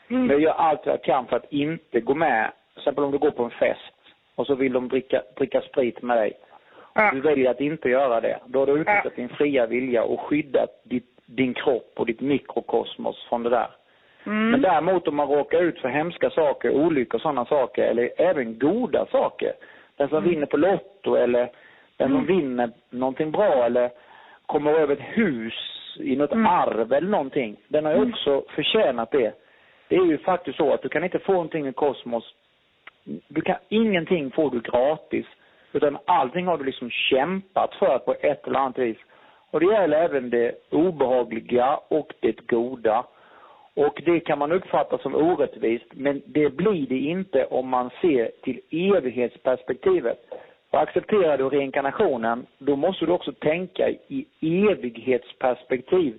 Mm. 0.09 0.21
Men 0.21 0.29
jag 0.29 0.39
gör 0.41 0.51
allt 0.53 0.85
jag 0.85 1.03
kan 1.03 1.27
för 1.27 1.35
att 1.35 1.51
inte 1.51 1.99
gå 1.99 2.13
med. 2.15 2.51
Till 2.73 2.81
exempel 2.81 3.03
om 3.03 3.11
du 3.11 3.17
går 3.17 3.31
på 3.31 3.43
en 3.43 3.49
fest 3.49 3.93
och 4.35 4.47
så 4.47 4.55
vill 4.55 4.73
de 4.73 4.87
dricka, 4.87 5.21
dricka 5.37 5.61
sprit 5.61 6.01
med 6.01 6.17
dig. 6.17 6.33
Ja. 6.93 7.11
Du 7.13 7.19
väljer 7.21 7.51
att 7.51 7.61
inte 7.61 7.89
göra 7.89 8.21
det. 8.21 8.39
Då 8.45 8.59
har 8.59 8.65
du 8.65 8.71
utnyttjat 8.71 9.03
Ja. 9.05 9.11
din 9.15 9.29
fria 9.29 9.65
vilja 9.65 10.03
och 10.03 10.19
skyddat 10.21 10.81
ditt, 10.83 11.09
din 11.25 11.53
kropp 11.53 11.93
och 11.95 12.05
ditt 12.05 12.21
mikrokosmos 12.21 13.25
från 13.29 13.43
det 13.43 13.49
där. 13.49 13.67
Mm. 14.25 14.49
Men 14.51 14.61
däremot 14.61 15.07
om 15.07 15.15
man 15.15 15.27
råkar 15.27 15.61
ut 15.61 15.79
för 15.79 15.89
hemska 15.89 16.29
saker, 16.29 16.71
olyckor 16.71 17.15
och 17.15 17.21
sådana 17.21 17.45
saker, 17.45 17.83
eller 17.83 18.09
även 18.17 18.59
goda 18.59 19.05
saker. 19.11 19.53
Den 19.97 20.09
som 20.09 20.17
Mm. 20.17 20.29
vinner 20.29 20.45
på 20.45 20.57
Lotto 20.57 21.15
eller 21.15 21.49
den 21.97 22.09
som 22.09 22.25
vinner 22.25 22.71
någonting 22.89 23.31
bra 23.31 23.65
eller 23.65 23.89
kommer 24.45 24.71
över 24.73 24.93
ett 24.93 25.17
hus 25.17 25.53
i 25.99 26.15
något 26.15 26.31
Mm. 26.31 26.45
arv 26.45 26.93
eller 26.93 27.09
någonting. 27.09 27.55
Den 27.67 27.85
har 27.85 27.91
ju 27.91 27.97
Mm. 27.97 28.09
också 28.09 28.43
förtjänat 28.55 29.11
det. 29.11 29.33
Det 29.89 29.95
är 29.95 30.05
ju 30.05 30.17
faktiskt 30.17 30.57
så 30.57 30.73
att 30.73 30.81
du 30.81 30.89
kan 30.89 31.03
inte 31.03 31.19
få 31.19 31.31
någonting 31.31 31.67
i 31.67 31.73
kosmos. 31.73 32.33
Du 33.27 33.41
kan, 33.41 33.55
ingenting 33.69 34.31
får 34.31 34.51
du 34.51 34.61
gratis. 34.61 35.25
Utan 35.73 35.97
allting 36.05 36.45
har 36.47 36.57
du 36.57 36.63
liksom 36.63 36.89
kämpat 36.89 37.75
för 37.75 37.99
på 37.99 38.15
ett 38.21 38.47
eller 38.47 38.59
annat 38.59 38.77
vis. 38.77 38.97
Och 39.51 39.59
det 39.59 39.65
gäller 39.65 39.97
även 39.97 40.29
det 40.29 40.55
obehagliga 40.71 41.79
och 41.87 42.13
det 42.19 42.47
goda. 42.47 43.05
Och 43.73 44.01
det 44.05 44.19
kan 44.19 44.39
man 44.39 44.51
uppfatta 44.51 44.97
som 44.97 45.15
orättvist, 45.15 45.85
men 45.91 46.21
det 46.25 46.49
blir 46.49 46.87
det 46.87 46.97
inte 46.97 47.45
om 47.45 47.67
man 47.67 47.89
ser 48.01 48.31
till 48.43 48.61
evighetsperspektivet. 48.71 50.19
Och 50.69 50.81
accepterar 50.81 51.37
du 51.37 51.49
reinkarnationen, 51.49 52.45
då 52.57 52.75
måste 52.75 53.05
du 53.05 53.11
också 53.11 53.31
tänka 53.31 53.89
i 53.89 54.25
evighetsperspektiv. 54.41 56.17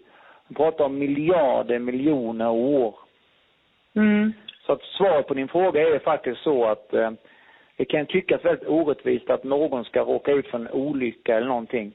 Vi 0.48 0.54
pratar 0.54 0.84
om 0.84 0.98
miljarder, 0.98 1.78
miljoner 1.78 2.50
år. 2.50 2.94
Mm. 3.96 4.32
Så 4.66 4.72
att 4.72 4.82
svaret 4.82 5.26
på 5.26 5.34
din 5.34 5.48
fråga 5.48 5.80
är 5.88 5.98
faktiskt 5.98 6.40
så 6.42 6.64
att 6.64 6.94
eh, 6.94 7.10
det 7.76 7.84
kan 7.84 8.06
tyckas 8.06 8.44
väldigt 8.44 8.68
orättvist 8.68 9.30
att 9.30 9.44
någon 9.44 9.84
ska 9.84 10.00
råka 10.00 10.32
ut 10.32 10.46
för 10.46 10.58
en 10.58 10.68
olycka 10.68 11.36
eller 11.36 11.46
någonting. 11.48 11.92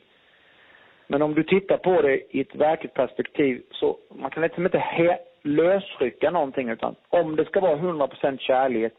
Men 1.07 1.21
om 1.21 1.33
du 1.35 1.43
tittar 1.43 1.77
på 1.77 2.01
det 2.01 2.35
i 2.35 2.41
ett 2.41 2.55
verkligt 2.55 2.93
perspektiv 2.93 3.61
så 3.71 3.97
man 4.15 4.31
kan 4.31 4.43
liksom 4.43 4.65
inte 4.65 4.77
he- 4.77 5.17
lösrycka 5.41 6.31
någonting 6.31 6.69
utan 6.69 6.95
om 7.09 7.35
det 7.35 7.45
ska 7.45 7.59
vara 7.59 7.75
100% 7.75 8.37
kärlek, 8.39 8.93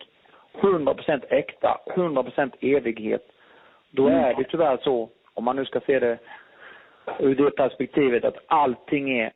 100% 0.61 1.25
äkta, 1.31 1.81
100% 1.87 2.53
evighet, 2.61 3.23
då 3.91 4.09
är 4.09 4.35
det 4.35 4.45
tyvärr 4.45 4.79
så, 4.83 5.09
om 5.35 5.45
man 5.45 5.57
nu 5.57 5.65
ska 5.65 5.81
se 5.81 5.99
det 5.99 6.19
ur 7.19 7.35
det 7.35 7.51
perspektivet, 7.51 8.25
att 8.25 8.39
allting 8.47 9.19
är 9.19 9.33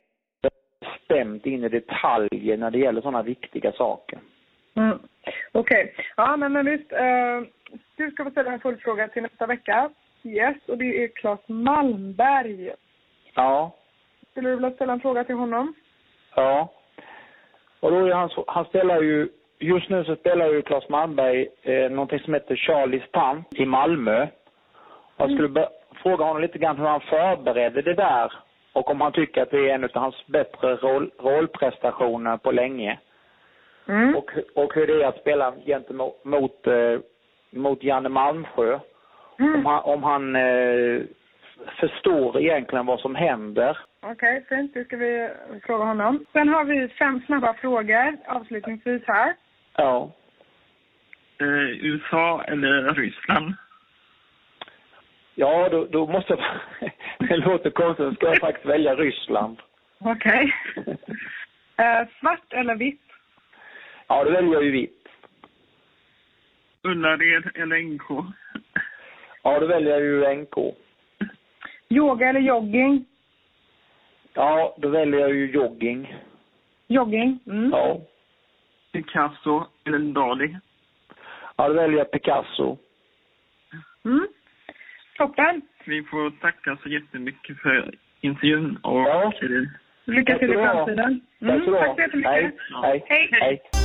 bestämt 1.11 1.45
in 1.45 1.63
i 1.63 1.69
detaljer 1.69 2.57
när 2.57 2.71
det 2.71 2.77
gäller 2.79 3.01
sådana 3.01 3.21
viktiga 3.23 3.71
saker. 3.71 4.19
Mm. 4.75 4.99
Okej. 5.51 5.93
Ja, 6.17 6.37
men, 6.37 6.53
men 6.53 6.65
visst. 6.65 6.91
Eh, 6.91 7.41
du 7.97 8.11
ska 8.11 8.23
få 8.23 8.31
ställa 8.31 8.51
en 8.51 8.59
följdfråga 8.59 9.07
till 9.07 9.21
nästa 9.23 9.45
vecka. 9.45 9.89
Yes, 10.23 10.57
och 10.67 10.77
det 10.77 11.03
är 11.03 11.07
Claes 11.07 11.39
Malmberg. 11.47 12.71
Ja, 13.35 13.71
Skulle 14.31 14.49
du 14.49 14.55
vilja 14.55 14.71
ställa 14.71 14.93
en 14.93 14.99
fråga 14.99 15.23
till 15.23 15.35
honom? 15.35 15.73
ja. 16.35 16.69
Och 17.79 17.91
då 17.91 18.05
är 18.05 18.13
han, 18.13 18.29
han 18.47 18.65
spelar 18.65 19.01
ju, 19.01 19.29
just 19.59 19.89
nu 19.89 20.03
så 20.03 20.15
spelar 20.15 20.45
ju 20.47 20.61
Claes 20.61 20.89
Malmberg 20.89 21.47
eh, 21.63 21.91
någonting 21.91 22.19
som 22.19 22.33
heter 22.33 22.55
Charlies 22.55 23.11
tant 23.11 23.47
i 23.55 23.65
Malmö. 23.65 24.27
Jag 25.17 25.31
skulle 25.31 25.47
be- 25.49 25.69
fråga 26.03 26.25
honom 26.25 26.41
lite 26.41 26.57
grann 26.57 26.77
hur 26.77 26.85
han 26.85 27.01
förberedde 27.01 27.81
det 27.81 27.93
där 27.93 28.33
och 28.73 28.89
om 28.91 29.01
han 29.01 29.11
tycker 29.11 29.41
att 29.41 29.51
det 29.51 29.69
är 29.69 29.75
en 29.75 29.83
av 29.83 29.89
hans 29.93 30.27
bättre 30.27 30.75
roll, 30.75 31.11
rollprestationer 31.19 32.37
på 32.37 32.51
länge. 32.51 32.99
Mm. 33.87 34.15
Och, 34.15 34.31
och 34.55 34.73
hur 34.75 34.87
det 34.87 35.03
är 35.03 35.07
att 35.07 35.19
spela 35.21 35.53
gentemot 35.65 36.25
mot, 36.25 36.67
eh, 36.67 36.99
mot 37.49 37.83
Janne 37.83 38.09
Malmsjö. 38.09 38.79
Om 39.39 39.47
Mm. 39.47 39.65
han, 39.65 39.81
om 39.83 40.03
han 40.03 40.35
eh, 40.35 41.01
förstår 41.79 42.39
egentligen 42.39 42.85
vad 42.85 42.99
som 42.99 43.15
händer. 43.15 43.77
Okej, 44.01 44.45
fint. 44.49 44.73
Det 44.73 44.83
ska 44.85 44.97
vi 44.97 45.29
fråga 45.65 45.83
honom. 45.85 46.25
Sen 46.33 46.49
har 46.49 46.63
vi 46.65 46.87
fem 46.87 47.21
snabba 47.25 47.53
frågor 47.53 48.17
avslutningsvis 48.27 49.01
här. 49.07 49.33
Ja. 49.77 50.11
Eh, 51.39 51.69
USA 51.85 52.43
eller 52.47 52.93
Ryssland? 52.93 53.53
Ja, 55.41 55.69
då, 55.69 55.85
då 55.85 56.07
måste 56.07 56.33
jag... 56.33 56.91
det 57.29 57.37
låter 57.37 57.69
konstigt, 57.69 58.05
då 58.05 58.13
ska 58.15 58.25
jag 58.27 58.39
faktiskt 58.39 58.65
välja 58.65 58.95
Ryssland. 58.95 59.57
Okej. 59.99 60.53
Eh, 61.77 62.07
svart 62.19 62.53
eller 62.53 62.75
vitt? 62.75 63.01
Ja, 64.07 64.23
då 64.23 64.31
väljer 64.31 64.53
jag 64.53 64.63
ju 64.63 64.71
vitt. 64.71 65.07
Ullared 66.83 67.51
eller 67.55 67.81
NK? 67.81 68.25
Ja, 69.43 69.59
då 69.59 69.65
väljer 69.65 69.91
jag 69.91 70.01
ju 70.01 70.41
NK. 70.41 70.75
Yoga 71.89 72.29
eller 72.29 72.39
jogging? 72.39 73.05
Ja, 74.33 74.75
då 74.77 74.89
väljer 74.89 75.19
jag 75.19 75.29
ju 75.29 75.51
jogging. 75.51 76.15
Jogging. 76.87 77.39
Mm. 77.45 77.69
Ja. 77.71 78.01
Picasso 78.91 79.65
eller 79.85 79.99
Dali? 79.99 80.57
Ja, 81.55 81.67
då 81.67 81.73
väljer 81.73 81.97
jag 81.97 82.11
Picasso. 82.11 82.77
Mm. 84.05 84.27
Toppen. 85.17 85.61
Vi 85.85 86.03
får 86.03 86.31
tacka 86.41 86.77
så 86.83 86.89
jättemycket 86.89 87.57
för 87.57 87.93
intervjun 88.21 88.77
och 88.83 89.01
Ja. 89.01 89.33
Lycka 90.05 90.37
till 90.37 90.49
i 90.49 90.53
framtiden. 90.53 91.21
Ha. 91.39 91.79
tack 91.79 91.95
så 91.95 92.01
jättemycket. 92.01 92.31
Hej. 92.31 92.51
Hej. 92.83 93.05
Hej. 93.07 93.29
Hej. 93.31 93.80